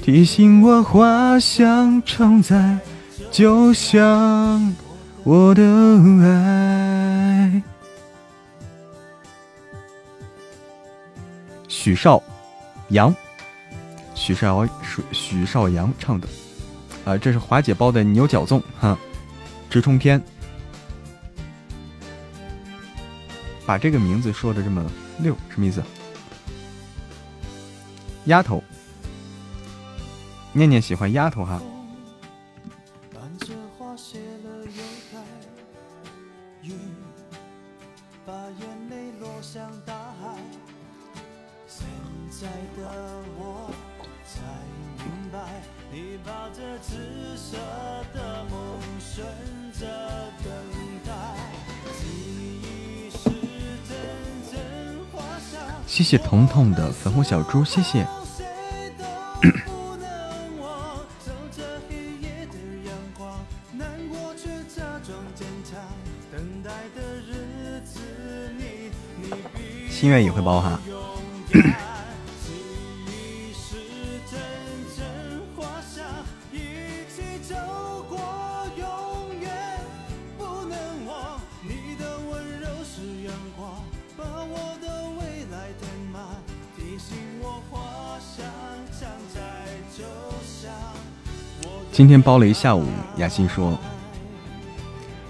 [0.01, 2.79] 提醒我花香常在，
[3.29, 4.73] 就像
[5.23, 5.61] 我的
[6.23, 6.86] 爱。
[11.87, 12.21] 许少
[12.89, 13.15] 阳，
[14.13, 16.27] 许绍许许绍洋唱的。
[17.05, 18.99] 啊，这是华姐包的牛角粽哈，
[19.69, 20.21] 直冲天，
[23.65, 24.85] 把这个名字说的这么
[25.19, 25.81] 溜，什么意思？
[28.25, 28.61] 丫头，
[30.51, 31.61] 念念喜欢丫头哈。
[56.07, 58.07] 谢谢彤彤的粉红小猪，谢谢。
[69.91, 70.79] 心愿也会包哈。
[91.97, 93.75] 今天包了一下午，雅欣说：“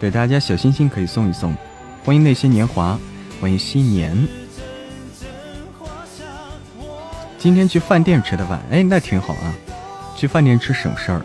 [0.02, 1.56] 对大家小心心可以送一送。”
[2.03, 2.99] 欢迎那些年华，
[3.39, 4.27] 欢迎新年。
[7.38, 9.53] 今天去饭店吃的饭，哎，那挺好啊，
[10.14, 11.22] 去饭店吃省事儿。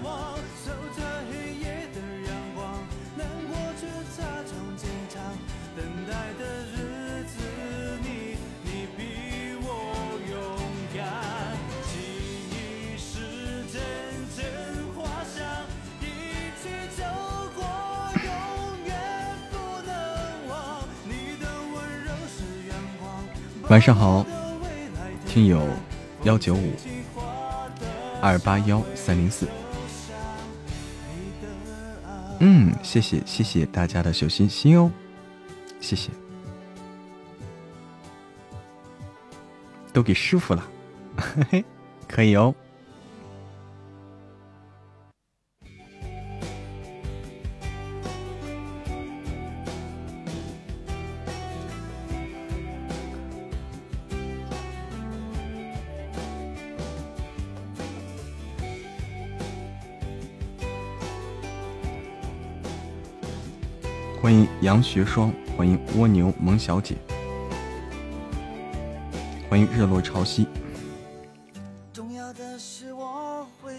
[23.73, 24.23] 晚上好，
[25.27, 25.66] 听友
[26.24, 26.74] 幺九五
[28.20, 29.49] 二八幺三零四，
[32.40, 34.90] 嗯，谢谢谢谢大家的小心心哦，
[35.81, 36.11] 谢谢，
[39.90, 40.62] 都给师傅了，
[41.16, 41.65] 嘿嘿，
[42.07, 42.55] 可以哦。
[64.33, 66.97] 迎杨学双，欢迎蜗牛萌小姐，
[69.49, 70.47] 欢迎日落潮汐，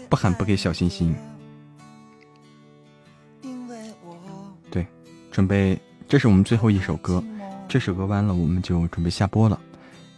[0.08, 1.14] 不喊不给小心心。
[4.70, 4.86] 对，
[5.30, 5.78] 准备，
[6.08, 7.22] 这是我们最后一首歌，
[7.68, 9.58] 这首歌完了我们就准备下播了。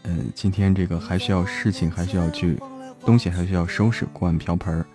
[0.02, 2.60] 嗯，今天这个还需要事情，还需要去
[3.00, 4.86] 东西，还需要收拾，锅碗瓢盆儿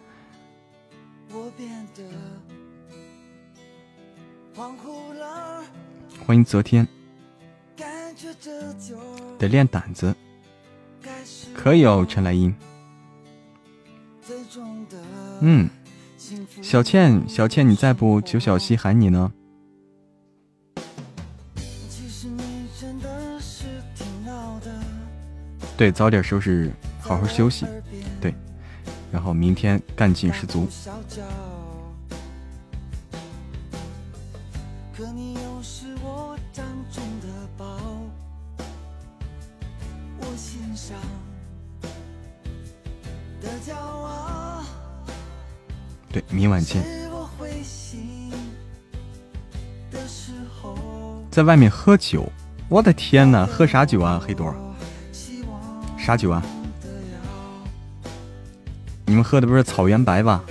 [6.31, 6.87] 欢迎昨天
[9.37, 10.15] 得练胆子，
[11.53, 12.55] 可以哦，陈来英。
[15.41, 15.69] 嗯，
[16.61, 18.21] 小倩，小倩你在不？
[18.21, 19.29] 九小西喊你呢。
[25.75, 26.71] 对，早点收拾，
[27.01, 27.65] 好好休息。
[28.21, 28.33] 对，
[29.11, 30.65] 然后明天干劲十足。
[46.41, 46.83] 明晚见。
[51.29, 52.27] 在外面喝酒，
[52.67, 54.19] 我的天呐，喝啥酒啊？
[54.25, 54.51] 黑朵，
[55.99, 56.41] 啥酒啊？
[59.05, 60.43] 你们喝的不是草原白吧？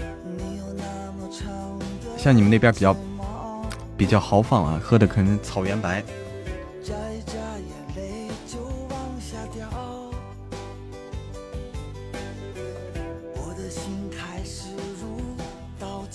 [2.17, 2.97] 像你们那边比较
[3.97, 6.05] 比较豪放啊，喝的可能草原白。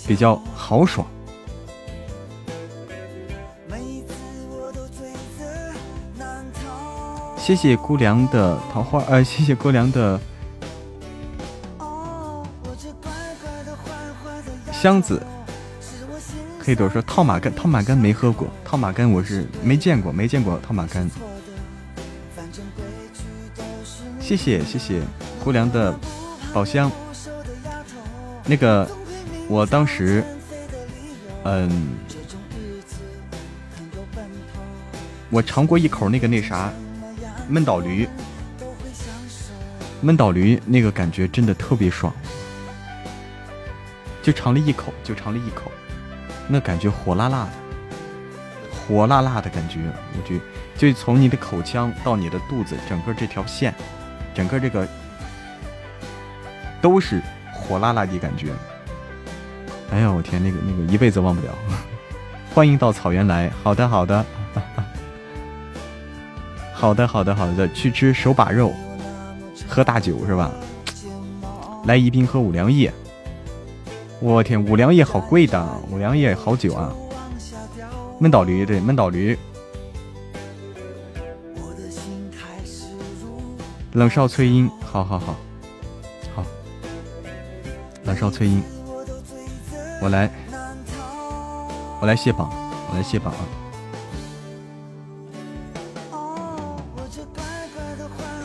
[0.07, 1.05] 比较豪爽。
[7.37, 10.19] 谢谢姑娘的桃花，呃， 谢谢姑娘的
[14.71, 15.21] 箱子。
[16.59, 21.07] 黑朵说套马杆，套马杆没喝过，套马杆我是没见过，没见过套马杆。
[24.19, 25.01] 谢谢谢谢
[25.43, 25.95] 姑娘的
[26.51, 26.91] 宝箱，
[28.45, 28.89] 那个。
[29.47, 30.23] 我当时，
[31.43, 31.69] 嗯，
[35.29, 36.71] 我尝过一口那个那啥
[37.49, 38.09] 焖倒驴，
[40.03, 42.11] 焖倒驴那个感觉真的特别爽，
[44.23, 45.71] 就尝了一口，就尝了一口，
[46.47, 47.51] 那感觉火辣辣的，
[48.71, 49.79] 火辣辣的感觉，
[50.17, 50.39] 我觉
[50.75, 53.73] 就从你的口腔到你的肚子，整个这条线，
[54.33, 54.87] 整个这个
[56.81, 57.21] 都是
[57.53, 58.47] 火辣辣的感觉。
[59.91, 61.53] 哎呀，我天，那个那个一辈子忘不了。
[62.53, 64.25] 欢迎到草原来，好的 好的，
[66.73, 68.73] 好的好的好的，去吃手把肉，
[69.67, 70.51] 喝大酒是吧？
[71.85, 72.91] 来宜宾喝五粮液。
[74.19, 76.91] 我天，五粮液好贵的，五粮液好酒啊。
[78.19, 79.37] 闷倒驴对，闷倒驴。
[83.93, 85.35] 冷少翠音，好好好，
[86.35, 86.43] 好。
[88.05, 88.63] 冷少翠音，
[90.05, 90.29] 我来，
[91.99, 92.47] 我来卸榜，
[92.91, 93.41] 我来卸榜啊。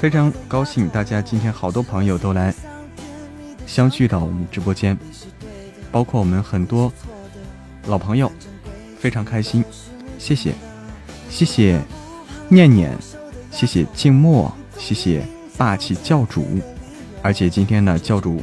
[0.00, 2.54] 非常高兴，大家今天好多朋友都来
[3.66, 4.96] 相聚到我们直播间。
[5.92, 6.90] 包括我们很多
[7.88, 8.32] 老朋友，
[8.98, 9.62] 非常开心，
[10.18, 10.54] 谢谢，
[11.28, 11.78] 谢谢
[12.48, 12.96] 念念，
[13.50, 15.22] 谢谢静默，谢谢
[15.58, 16.46] 霸气教主，
[17.20, 18.40] 而且今天呢，教主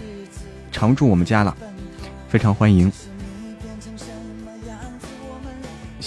[0.72, 1.58] 常驻我们家了，
[2.30, 2.92] 非常欢迎，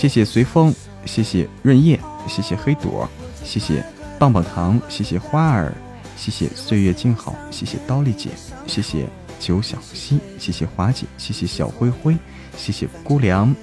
[0.00, 0.74] 谢谢随风，
[1.04, 3.06] 谢谢润叶，谢谢黑朵，
[3.44, 3.84] 谢谢
[4.18, 5.74] 棒棒糖，谢谢花儿，
[6.16, 8.30] 谢谢岁月静好，谢谢刀丽姐，
[8.66, 9.06] 谢谢。
[9.38, 12.16] 九小溪，谢谢华姐，谢谢小灰灰，
[12.56, 13.54] 谢谢姑凉，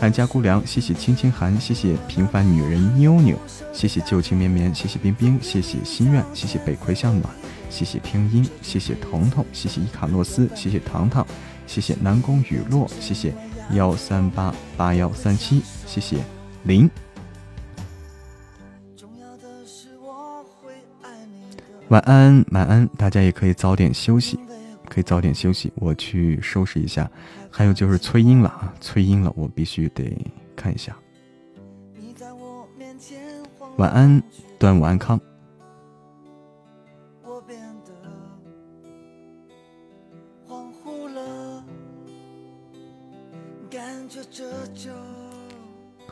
[0.00, 3.36] 俺家姑凉，谢谢青青寒，谢谢平凡女人妞妞，
[3.72, 7.32] 谢谢旧情绵绵，谢谢冰冰，谢谢心愿，谢谢北葵向暖，
[7.70, 11.24] 谢谢听音，谢谢彤彤，谢谢伊卡洛斯，谢谢糖糖，
[11.68, 13.32] 谢谢南宫雨落，谢谢
[13.72, 16.18] 幺三八八幺三七，谢谢
[16.64, 16.90] 林。
[21.88, 24.38] 晚安，晚安，大家也可以早点休息。
[24.88, 27.10] 可以早点休息，我去收拾一下。
[27.50, 30.16] 还有就是催音了啊，催音了，我必须得
[30.56, 30.96] 看一下。
[33.76, 34.22] 晚安，
[34.58, 35.20] 端午安康。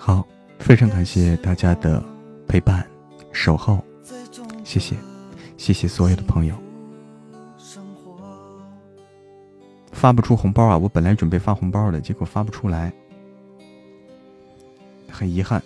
[0.06, 0.24] 好，
[0.60, 2.00] 非常感谢大家的
[2.46, 2.88] 陪伴、
[3.32, 3.84] 守候，
[4.62, 4.94] 谢谢，
[5.56, 6.56] 谢谢所有的朋友。
[9.90, 10.78] 发不出红包啊！
[10.78, 12.92] 我本来准备发红包的，结果发不出来，
[15.10, 15.60] 很遗憾，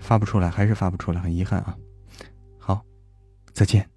[0.00, 1.78] 发不出来，还是发不出来，很遗憾啊！
[2.58, 2.84] 好，
[3.52, 3.88] 再见。